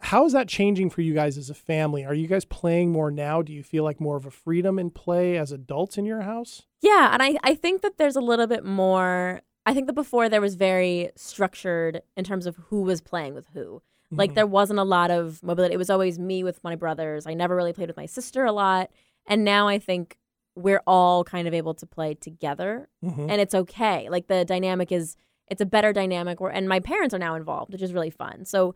How 0.00 0.26
is 0.26 0.32
that 0.34 0.48
changing 0.48 0.90
for 0.90 1.00
you 1.00 1.14
guys 1.14 1.38
as 1.38 1.48
a 1.48 1.54
family? 1.54 2.04
Are 2.04 2.12
you 2.12 2.26
guys 2.26 2.44
playing 2.44 2.90
more 2.92 3.10
now? 3.10 3.40
Do 3.40 3.52
you 3.54 3.62
feel 3.62 3.84
like 3.84 4.00
more 4.00 4.16
of 4.16 4.26
a 4.26 4.30
freedom 4.30 4.78
in 4.78 4.90
play 4.90 5.38
as 5.38 5.50
adults 5.50 5.96
in 5.96 6.04
your 6.04 6.20
house? 6.22 6.62
Yeah, 6.82 7.08
and 7.12 7.22
I, 7.22 7.38
I 7.42 7.54
think 7.54 7.80
that 7.82 7.96
there's 7.96 8.16
a 8.16 8.20
little 8.20 8.46
bit 8.46 8.64
more. 8.66 9.40
I 9.64 9.72
think 9.72 9.86
that 9.86 9.92
before 9.94 10.28
there 10.28 10.40
was 10.42 10.56
very 10.56 11.10
structured 11.16 12.02
in 12.16 12.24
terms 12.24 12.46
of 12.46 12.56
who 12.68 12.82
was 12.82 13.00
playing 13.00 13.32
with 13.34 13.46
who. 13.54 13.80
Like 14.10 14.32
Mhm. 14.32 14.34
there 14.34 14.46
wasn't 14.46 14.78
a 14.78 14.84
lot 14.84 15.10
of 15.10 15.42
mobility. 15.42 15.72
It 15.74 15.78
was 15.78 15.88
always 15.88 16.18
me 16.18 16.44
with 16.44 16.62
my 16.62 16.76
brothers. 16.76 17.26
I 17.26 17.32
never 17.32 17.56
really 17.56 17.72
played 17.72 17.88
with 17.88 17.96
my 17.96 18.04
sister 18.06 18.44
a 18.44 18.52
lot. 18.52 18.90
And 19.26 19.42
now 19.44 19.68
I 19.68 19.78
think 19.78 20.18
we're 20.54 20.82
all 20.86 21.24
kind 21.24 21.48
of 21.48 21.54
able 21.54 21.74
to 21.74 21.86
play 21.86 22.14
together 22.14 22.88
Mhm. 23.02 23.30
and 23.30 23.40
it's 23.40 23.54
okay. 23.54 24.08
Like 24.10 24.26
the 24.26 24.44
dynamic 24.44 24.92
is 24.92 25.16
it's 25.48 25.60
a 25.62 25.66
better 25.66 25.92
dynamic 25.92 26.40
where 26.40 26.50
and 26.50 26.68
my 26.68 26.80
parents 26.80 27.14
are 27.14 27.18
now 27.18 27.34
involved, 27.34 27.72
which 27.72 27.82
is 27.82 27.92
really 27.92 28.10
fun. 28.10 28.44
So 28.44 28.74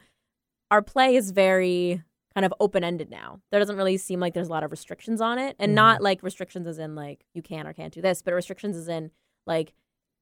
our 0.70 0.82
play 0.82 1.16
is 1.16 1.30
very 1.30 2.02
kind 2.34 2.44
of 2.44 2.52
open 2.60 2.82
ended 2.84 3.10
now. 3.10 3.40
There 3.50 3.60
doesn't 3.60 3.76
really 3.76 3.96
seem 3.96 4.20
like 4.20 4.34
there's 4.34 4.48
a 4.48 4.50
lot 4.50 4.64
of 4.64 4.70
restrictions 4.70 5.20
on 5.20 5.38
it. 5.38 5.56
And 5.58 5.74
not 5.74 6.02
like 6.02 6.22
restrictions 6.22 6.66
as 6.66 6.78
in 6.78 6.94
like 6.94 7.24
you 7.34 7.40
can 7.42 7.66
or 7.66 7.72
can't 7.72 7.92
do 7.94 8.02
this, 8.02 8.20
but 8.22 8.34
restrictions 8.34 8.76
as 8.76 8.88
in 8.88 9.10
like 9.46 9.72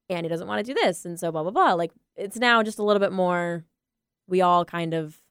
Annie 0.09 0.29
doesn't 0.29 0.47
want 0.47 0.65
to 0.65 0.73
do 0.73 0.79
this 0.79 1.03
and 1.05 1.19
so 1.19 1.31
blah 1.31 1.41
blah 1.41 1.51
blah. 1.51 1.73
Like 1.73 1.91
it's 2.15 2.37
now 2.37 2.63
just 2.63 2.79
a 2.79 2.83
little 2.83 2.99
bit 2.99 3.11
more 3.11 3.65
we 4.27 4.41
all 4.41 4.65
kind 4.65 4.93
of 4.93 5.21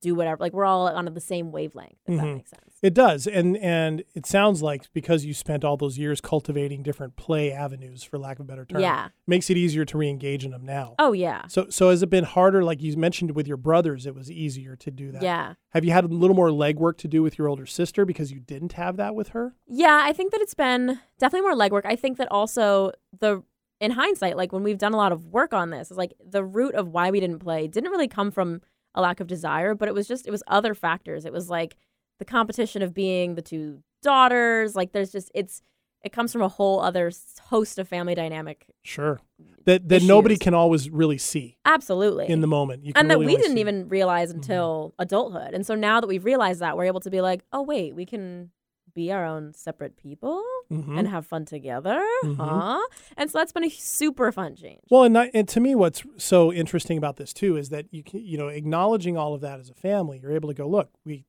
do 0.00 0.14
whatever. 0.14 0.38
Like 0.40 0.52
we're 0.52 0.64
all 0.64 0.88
on 0.88 1.04
the 1.06 1.20
same 1.20 1.52
wavelength. 1.52 1.96
If 2.06 2.16
that 2.18 2.24
Mhm. 2.24 2.34
makes 2.36 2.50
sense. 2.50 2.60
It 2.82 2.94
does, 2.94 3.26
and 3.26 3.56
and 3.58 4.02
it 4.14 4.26
sounds 4.26 4.62
like 4.62 4.92
because 4.92 5.24
you 5.24 5.32
spent 5.34 5.64
all 5.64 5.76
those 5.76 5.96
years 5.98 6.20
cultivating 6.20 6.82
different 6.82 7.16
play 7.16 7.50
avenues, 7.52 8.02
for 8.02 8.18
lack 8.18 8.38
of 8.38 8.44
a 8.44 8.46
better 8.46 8.64
term, 8.64 8.80
Yeah. 8.80 9.08
makes 9.26 9.48
it 9.50 9.56
easier 9.56 9.84
to 9.86 9.96
re-engage 9.98 10.44
in 10.44 10.50
them 10.50 10.64
now. 10.66 10.94
Oh 10.98 11.12
yeah. 11.12 11.46
So 11.48 11.66
so 11.70 11.90
has 11.90 12.02
it 12.02 12.10
been 12.10 12.24
harder? 12.24 12.62
Like 12.64 12.82
you 12.82 12.96
mentioned 12.96 13.32
with 13.34 13.46
your 13.48 13.56
brothers, 13.56 14.06
it 14.06 14.14
was 14.14 14.30
easier 14.30 14.76
to 14.76 14.90
do 14.90 15.12
that. 15.12 15.22
Yeah. 15.22 15.54
Have 15.70 15.84
you 15.84 15.92
had 15.92 16.04
a 16.04 16.08
little 16.08 16.36
more 16.36 16.48
legwork 16.50 16.98
to 16.98 17.08
do 17.08 17.22
with 17.22 17.38
your 17.38 17.48
older 17.48 17.66
sister 17.66 18.04
because 18.04 18.30
you 18.32 18.40
didn't 18.40 18.72
have 18.74 18.96
that 18.96 19.14
with 19.14 19.28
her? 19.28 19.54
Yeah, 19.66 20.00
I 20.04 20.12
think 20.12 20.32
that 20.32 20.40
it's 20.40 20.54
been 20.54 21.00
definitely 21.18 21.48
more 21.48 21.56
legwork. 21.56 21.86
I 21.86 21.96
think 21.96 22.18
that 22.18 22.30
also 22.30 22.92
the 23.18 23.42
in 23.80 23.90
hindsight, 23.90 24.36
like 24.36 24.52
when 24.52 24.62
we've 24.62 24.78
done 24.78 24.94
a 24.94 24.96
lot 24.96 25.10
of 25.12 25.26
work 25.26 25.52
on 25.52 25.70
this, 25.70 25.90
is 25.90 25.96
like 25.96 26.14
the 26.24 26.44
root 26.44 26.74
of 26.74 26.88
why 26.88 27.10
we 27.10 27.18
didn't 27.20 27.40
play 27.40 27.66
didn't 27.66 27.90
really 27.90 28.08
come 28.08 28.30
from 28.30 28.60
a 28.94 29.00
lack 29.00 29.20
of 29.20 29.26
desire, 29.26 29.74
but 29.74 29.88
it 29.88 29.94
was 29.94 30.06
just 30.06 30.26
it 30.26 30.30
was 30.30 30.42
other 30.46 30.74
factors. 30.74 31.24
It 31.24 31.32
was 31.32 31.50
like 31.50 31.76
the 32.18 32.24
competition 32.24 32.82
of 32.82 32.94
being 32.94 33.34
the 33.34 33.42
two 33.42 33.82
daughters. 34.02 34.76
Like 34.76 34.92
there's 34.92 35.12
just 35.12 35.30
it's 35.34 35.62
it 36.02 36.12
comes 36.12 36.32
from 36.32 36.42
a 36.42 36.48
whole 36.48 36.80
other 36.80 37.10
host 37.44 37.78
of 37.78 37.88
family 37.88 38.14
dynamic. 38.14 38.66
Sure. 38.82 39.20
That 39.64 39.88
that 39.88 40.02
nobody 40.02 40.36
can 40.36 40.54
always 40.54 40.90
really 40.90 41.18
see 41.18 41.56
Absolutely. 41.64 42.28
in 42.28 42.40
the 42.40 42.46
moment. 42.46 42.84
And 42.94 43.10
that 43.10 43.18
really 43.18 43.34
we 43.34 43.36
didn't 43.36 43.56
see- 43.56 43.60
even 43.60 43.88
realize 43.88 44.28
mm-hmm. 44.28 44.38
until 44.38 44.94
adulthood. 44.98 45.54
And 45.54 45.66
so 45.66 45.74
now 45.74 46.00
that 46.00 46.06
we've 46.06 46.24
realized 46.24 46.60
that, 46.60 46.76
we're 46.76 46.84
able 46.84 47.00
to 47.00 47.10
be 47.10 47.20
like, 47.20 47.42
oh 47.52 47.62
wait, 47.62 47.94
we 47.94 48.04
can 48.04 48.50
be 48.94 49.10
our 49.12 49.24
own 49.24 49.52
separate 49.54 49.96
people 49.96 50.42
Mhm. 50.70 50.98
and 50.98 51.08
have 51.08 51.26
fun 51.26 51.44
together, 51.44 52.02
Mhm. 52.24 52.36
huh? 52.36 52.80
And 53.16 53.30
so 53.30 53.38
that's 53.38 53.52
been 53.52 53.64
a 53.64 53.68
super 53.70 54.30
fun 54.32 54.56
change. 54.56 54.80
Well, 54.90 55.02
and, 55.04 55.16
I, 55.18 55.30
and 55.34 55.46
to 55.48 55.60
me, 55.60 55.74
what's 55.74 56.02
so 56.16 56.52
interesting 56.52 56.96
about 56.96 57.16
this 57.16 57.32
too 57.32 57.56
is 57.56 57.68
that 57.70 57.86
you 57.90 58.02
can, 58.02 58.20
you 58.24 58.38
know, 58.38 58.48
acknowledging 58.48 59.16
all 59.16 59.34
of 59.34 59.40
that 59.42 59.60
as 59.60 59.68
a 59.70 59.74
family, 59.74 60.20
you're 60.22 60.32
able 60.32 60.48
to 60.48 60.54
go, 60.54 60.68
look, 60.68 60.90
we 61.04 61.26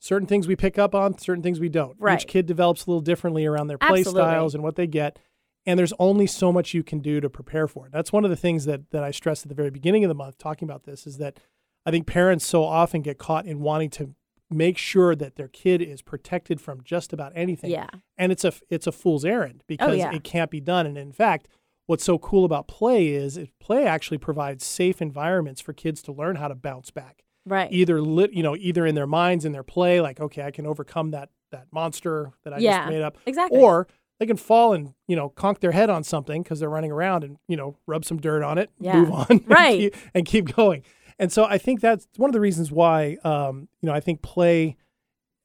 certain 0.00 0.28
things 0.28 0.46
we 0.46 0.54
pick 0.54 0.78
up 0.78 0.94
on, 0.94 1.18
certain 1.18 1.42
things 1.42 1.58
we 1.58 1.68
don't. 1.68 1.96
Right. 1.98 2.20
Each 2.20 2.26
kid 2.28 2.46
develops 2.46 2.86
a 2.86 2.90
little 2.90 3.00
differently 3.00 3.44
around 3.46 3.66
their 3.66 3.78
play 3.78 3.98
Absolutely. 4.00 4.22
styles 4.22 4.54
and 4.54 4.62
what 4.62 4.76
they 4.76 4.86
get, 4.86 5.18
and 5.66 5.76
there's 5.78 5.92
only 5.98 6.26
so 6.28 6.52
much 6.52 6.72
you 6.72 6.84
can 6.84 7.00
do 7.00 7.20
to 7.20 7.28
prepare 7.28 7.66
for 7.66 7.86
it. 7.86 7.92
That's 7.92 8.12
one 8.12 8.24
of 8.24 8.30
the 8.30 8.36
things 8.36 8.64
that 8.66 8.90
that 8.90 9.02
I 9.02 9.10
stressed 9.10 9.44
at 9.44 9.48
the 9.48 9.56
very 9.56 9.70
beginning 9.70 10.04
of 10.04 10.08
the 10.08 10.14
month, 10.14 10.38
talking 10.38 10.68
about 10.68 10.84
this, 10.84 11.04
is 11.06 11.18
that 11.18 11.38
I 11.84 11.90
think 11.90 12.06
parents 12.06 12.46
so 12.46 12.62
often 12.64 13.02
get 13.02 13.18
caught 13.18 13.44
in 13.44 13.60
wanting 13.60 13.90
to 13.90 14.14
make 14.50 14.78
sure 14.78 15.14
that 15.14 15.36
their 15.36 15.48
kid 15.48 15.82
is 15.82 16.00
protected 16.02 16.60
from 16.60 16.82
just 16.82 17.12
about 17.12 17.32
anything 17.34 17.70
Yeah. 17.70 17.88
and 18.16 18.32
it's 18.32 18.44
a 18.44 18.52
it's 18.70 18.86
a 18.86 18.92
fool's 18.92 19.24
errand 19.24 19.58
oh, 19.60 19.64
because 19.68 19.90
Oh, 19.90 19.92
yeah. 19.92 20.12
it 20.14 20.24
can't 20.24 20.50
be 20.50 20.60
done. 20.60 20.86
And 20.86 20.96
in 20.96 21.12
fact, 21.12 21.48
what's 21.86 22.04
so 22.04 22.18
cool 22.18 22.44
about 22.44 22.66
play 22.68 23.08
is 23.08 23.36
it, 23.36 23.50
play 23.60 23.86
actually 23.86 24.18
provides 24.18 24.64
safe 24.64 25.02
environments 25.02 25.60
for 25.60 25.72
kids 25.72 26.00
to 26.02 26.12
learn 26.12 26.36
how 26.36 26.48
to 26.48 26.54
bounce 26.54 26.90
back. 26.90 27.24
Right. 27.46 27.70
Either 27.72 28.00
lit, 28.00 28.32
you 28.32 28.42
know, 28.42 28.56
either 28.56 28.86
in 28.86 28.94
their 28.94 29.06
minds 29.06 29.44
in 29.44 29.52
their 29.52 29.62
play, 29.62 30.00
like 30.00 30.18
okay, 30.20 30.42
I 30.42 30.50
can 30.50 30.66
overcome 30.66 31.10
that 31.12 31.28
that 31.52 31.66
monster 31.72 32.32
that 32.44 32.52
I 32.54 32.58
Yeah, 32.58 32.78
just 32.80 32.90
made 32.90 33.02
up, 33.02 33.16
exactly. 33.26 33.58
or 33.58 33.86
they 34.20 34.26
can 34.26 34.36
fall 34.36 34.72
and 34.74 34.94
you 35.06 35.16
know 35.16 35.28
conk 35.30 35.60
their 35.60 35.72
head 35.72 35.88
on 35.88 36.04
something 36.04 36.42
because 36.42 36.60
they're 36.60 36.68
running 36.68 36.90
around 36.92 37.24
and 37.24 37.38
you 37.48 37.56
know 37.56 37.76
rub 37.86 38.04
some 38.04 38.18
dirt 38.18 38.42
on 38.42 38.58
it, 38.58 38.70
Yeah. 38.80 38.96
move 39.00 39.12
on, 39.12 39.26
and 39.30 39.48
Right. 39.48 39.78
keep- 39.78 39.96
and 40.14 40.26
keep 40.26 40.54
going. 40.56 40.82
And 41.18 41.32
so 41.32 41.44
I 41.44 41.58
think 41.58 41.80
that's 41.80 42.06
one 42.16 42.30
of 42.30 42.34
the 42.34 42.40
reasons 42.40 42.70
why 42.70 43.16
um, 43.24 43.68
you 43.80 43.86
know 43.88 43.94
I 43.94 44.00
think 44.00 44.22
play 44.22 44.76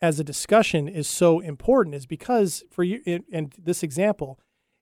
as 0.02 0.20
a 0.20 0.24
discussion 0.24 0.88
is 0.88 1.08
so 1.08 1.40
important 1.40 1.96
is 1.96 2.06
because 2.06 2.64
for 2.70 2.84
you 2.84 3.02
and 3.32 3.54
this 3.58 3.84
example 3.84 4.40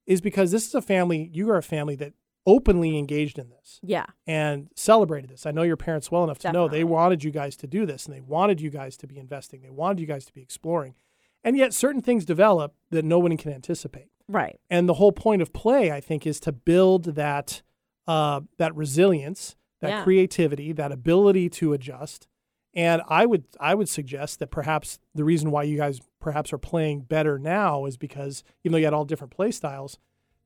is 0.08 0.20
because 0.20 0.52
this 0.52 0.68
is 0.68 0.74
a 0.74 0.82
family 0.82 1.30
you 1.32 1.50
are 1.50 1.58
a 1.58 1.64
family 1.64 1.96
that 1.96 2.14
openly 2.46 2.98
engaged 2.98 3.38
in 3.38 3.50
this 3.50 3.80
yeah. 3.84 4.06
and 4.26 4.70
celebrated 4.76 5.30
this. 5.30 5.46
I 5.46 5.52
know 5.52 5.62
your 5.62 5.78
parents 5.78 6.10
well 6.12 6.24
enough 6.24 6.40
to 6.40 6.52
know 6.52 6.68
they 6.68 6.84
wanted 6.84 7.24
you 7.24 7.32
guys 7.32 7.56
to 7.58 7.68
do 7.68 7.86
this 7.86 8.06
and 8.06 8.16
they 8.16 8.22
wanted 8.22 8.60
you 8.62 8.70
guys 8.70 8.98
to 8.98 9.08
be 9.08 9.20
investing. 9.20 9.62
They 9.62 9.70
wanted 9.70 10.00
you 10.00 10.08
guys 10.08 10.26
to 10.26 10.34
be 10.34 10.42
exploring. 10.42 10.96
And 11.44 11.58
yet 11.58 11.74
certain 11.74 12.02
things 12.02 12.26
develop 12.26 12.76
that 12.90 13.06
no 13.06 13.20
one 13.20 13.36
can 13.38 13.52
anticipate. 13.52 14.10
Right. 14.28 14.60
And 14.70 14.88
the 14.88 14.96
whole 14.96 15.12
point 15.12 15.42
of 15.42 15.54
play, 15.54 15.92
I 15.92 16.00
think, 16.00 16.26
is 16.26 16.40
to 16.42 16.52
build 16.52 17.16
that 17.16 17.62
uh, 18.08 18.42
that 18.58 18.76
resilience, 18.76 19.56
that 19.82 19.90
Yeah. 19.90 20.04
creativity, 20.04 20.72
that 20.74 20.92
ability 20.92 21.50
to 21.50 21.74
adjust. 21.74 22.28
And 22.74 23.02
I 23.10 23.26
would 23.26 23.44
I 23.60 23.76
would 23.76 23.90
suggest 23.90 24.40
that 24.40 24.48
perhaps 24.50 25.00
the 25.14 25.26
reason 25.26 25.52
why 25.52 25.64
you 25.64 25.76
guys 25.78 26.00
perhaps 26.22 26.54
are 26.54 26.58
playing 26.58 27.02
better 27.02 27.38
now 27.38 27.86
is 27.86 27.98
because 27.98 28.44
even 28.64 28.72
though 28.72 28.78
you 28.78 28.86
had 28.86 28.94
all 28.94 29.04
different 29.06 29.32
play 29.36 29.52
styles, 29.52 29.98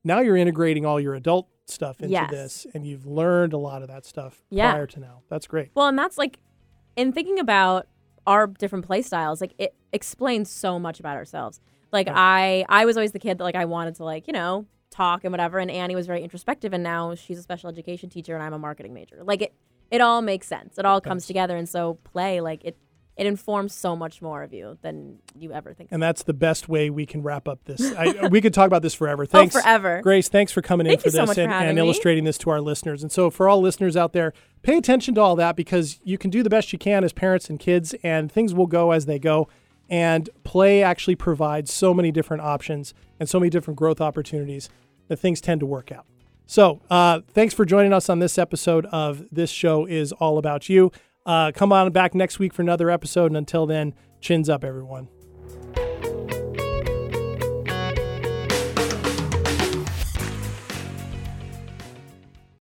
now 0.02 0.20
you're 0.20 0.36
integrating 0.36 0.84
all 0.84 0.98
your 1.00 1.14
adult 1.14 1.48
stuff 1.66 2.00
into 2.00 2.12
Yes. 2.12 2.30
this, 2.30 2.66
and 2.74 2.84
you've 2.86 3.06
learned 3.06 3.52
a 3.52 3.58
lot 3.58 3.82
of 3.82 3.88
that 3.88 4.04
stuff 4.04 4.42
Yeah. 4.50 4.72
prior 4.72 4.86
to 4.88 5.00
now. 5.00 5.22
That's 5.28 5.46
great. 5.46 5.70
Well, 5.74 5.86
and 5.88 5.98
that's 5.98 6.18
like 6.18 6.38
in 6.96 7.12
thinking 7.12 7.38
about 7.38 7.86
our 8.26 8.46
different 8.48 8.84
play 8.86 9.02
styles, 9.02 9.40
like 9.40 9.54
it 9.58 9.74
explains 9.92 10.50
so 10.50 10.78
much 10.80 10.98
about 10.98 11.16
ourselves. 11.16 11.60
Like 11.92 12.08
I 12.10 12.64
I 12.68 12.84
was 12.86 12.96
always 12.96 13.12
the 13.12 13.18
kid 13.20 13.38
that 13.38 13.44
like 13.44 13.54
I 13.54 13.66
wanted 13.66 13.94
to 13.96 14.04
like, 14.04 14.26
you 14.26 14.32
know, 14.32 14.66
talk 14.90 15.24
and 15.24 15.32
whatever 15.32 15.58
and 15.58 15.70
Annie 15.70 15.94
was 15.94 16.06
very 16.06 16.22
introspective 16.22 16.72
and 16.72 16.82
now 16.82 17.14
she's 17.14 17.38
a 17.38 17.42
special 17.42 17.68
education 17.68 18.08
teacher 18.08 18.34
and 18.34 18.42
I'm 18.42 18.52
a 18.52 18.58
marketing 18.58 18.94
major. 18.94 19.22
Like 19.22 19.42
it 19.42 19.54
it 19.90 20.00
all 20.00 20.22
makes 20.22 20.46
sense. 20.46 20.78
It 20.78 20.84
all 20.84 21.00
comes 21.00 21.26
together 21.26 21.56
and 21.56 21.68
so 21.68 21.94
play 22.04 22.40
like 22.40 22.64
it 22.64 22.76
it 23.16 23.26
informs 23.26 23.74
so 23.74 23.96
much 23.96 24.20
more 24.20 24.42
of 24.42 24.52
you 24.52 24.76
than 24.82 25.18
you 25.34 25.50
ever 25.52 25.72
think. 25.72 25.88
And 25.90 26.02
that's 26.02 26.22
the 26.22 26.34
best 26.34 26.68
way 26.68 26.90
we 26.90 27.06
can 27.06 27.22
wrap 27.22 27.48
up 27.48 27.64
this. 27.64 27.80
I, 27.94 28.26
we 28.30 28.42
could 28.42 28.52
talk 28.52 28.66
about 28.66 28.82
this 28.82 28.92
forever. 28.92 29.22
Oh, 29.22 29.26
thanks, 29.26 29.56
Oh, 29.56 29.60
forever. 29.60 30.02
Grace. 30.02 30.28
Thanks 30.28 30.52
for 30.52 30.60
coming 30.60 30.86
Thank 30.86 30.98
in 30.98 31.00
for 31.00 31.08
you 31.08 31.12
so 31.12 31.20
this 31.20 31.28
much 31.28 31.36
for 31.36 31.50
and, 31.50 31.78
illustrating 31.78 32.24
this 32.24 32.36
to 32.38 32.50
our 32.50 32.60
listeners. 32.60 33.02
And 33.02 33.10
so, 33.10 33.30
for 33.30 33.48
all 33.48 33.62
listeners 33.62 33.96
out 33.96 34.12
there, 34.12 34.34
pay 34.62 34.76
attention 34.76 35.14
to 35.14 35.22
all 35.22 35.34
that 35.36 35.56
because 35.56 35.98
you 36.04 36.18
can 36.18 36.28
do 36.28 36.42
the 36.42 36.50
best 36.50 36.74
you 36.74 36.78
can 36.78 37.04
as 37.04 37.14
parents 37.14 37.48
and 37.48 37.58
kids, 37.58 37.94
and 38.02 38.30
things 38.30 38.52
will 38.52 38.66
go 38.66 38.90
as 38.90 39.06
they 39.06 39.18
go. 39.18 39.48
And 39.88 40.28
play 40.44 40.82
actually 40.82 41.16
provides 41.16 41.72
so 41.72 41.94
many 41.94 42.10
different 42.10 42.42
options 42.42 42.92
and 43.20 43.28
so 43.28 43.38
many 43.38 43.50
different 43.50 43.78
growth 43.78 44.00
opportunities 44.00 44.68
that 45.08 45.18
things 45.18 45.40
tend 45.40 45.60
to 45.60 45.66
work 45.66 45.92
out. 45.92 46.06
So, 46.46 46.80
uh, 46.90 47.20
thanks 47.28 47.54
for 47.54 47.64
joining 47.64 47.92
us 47.92 48.08
on 48.08 48.18
this 48.20 48.38
episode 48.38 48.86
of 48.86 49.24
This 49.30 49.50
Show 49.50 49.84
is 49.86 50.12
All 50.12 50.38
About 50.38 50.68
You. 50.68 50.92
Uh, 51.24 51.50
come 51.52 51.72
on 51.72 51.90
back 51.92 52.14
next 52.14 52.38
week 52.38 52.54
for 52.54 52.62
another 52.62 52.90
episode. 52.90 53.26
And 53.26 53.36
until 53.36 53.66
then, 53.66 53.94
chins 54.20 54.48
up, 54.48 54.64
everyone. 54.64 55.08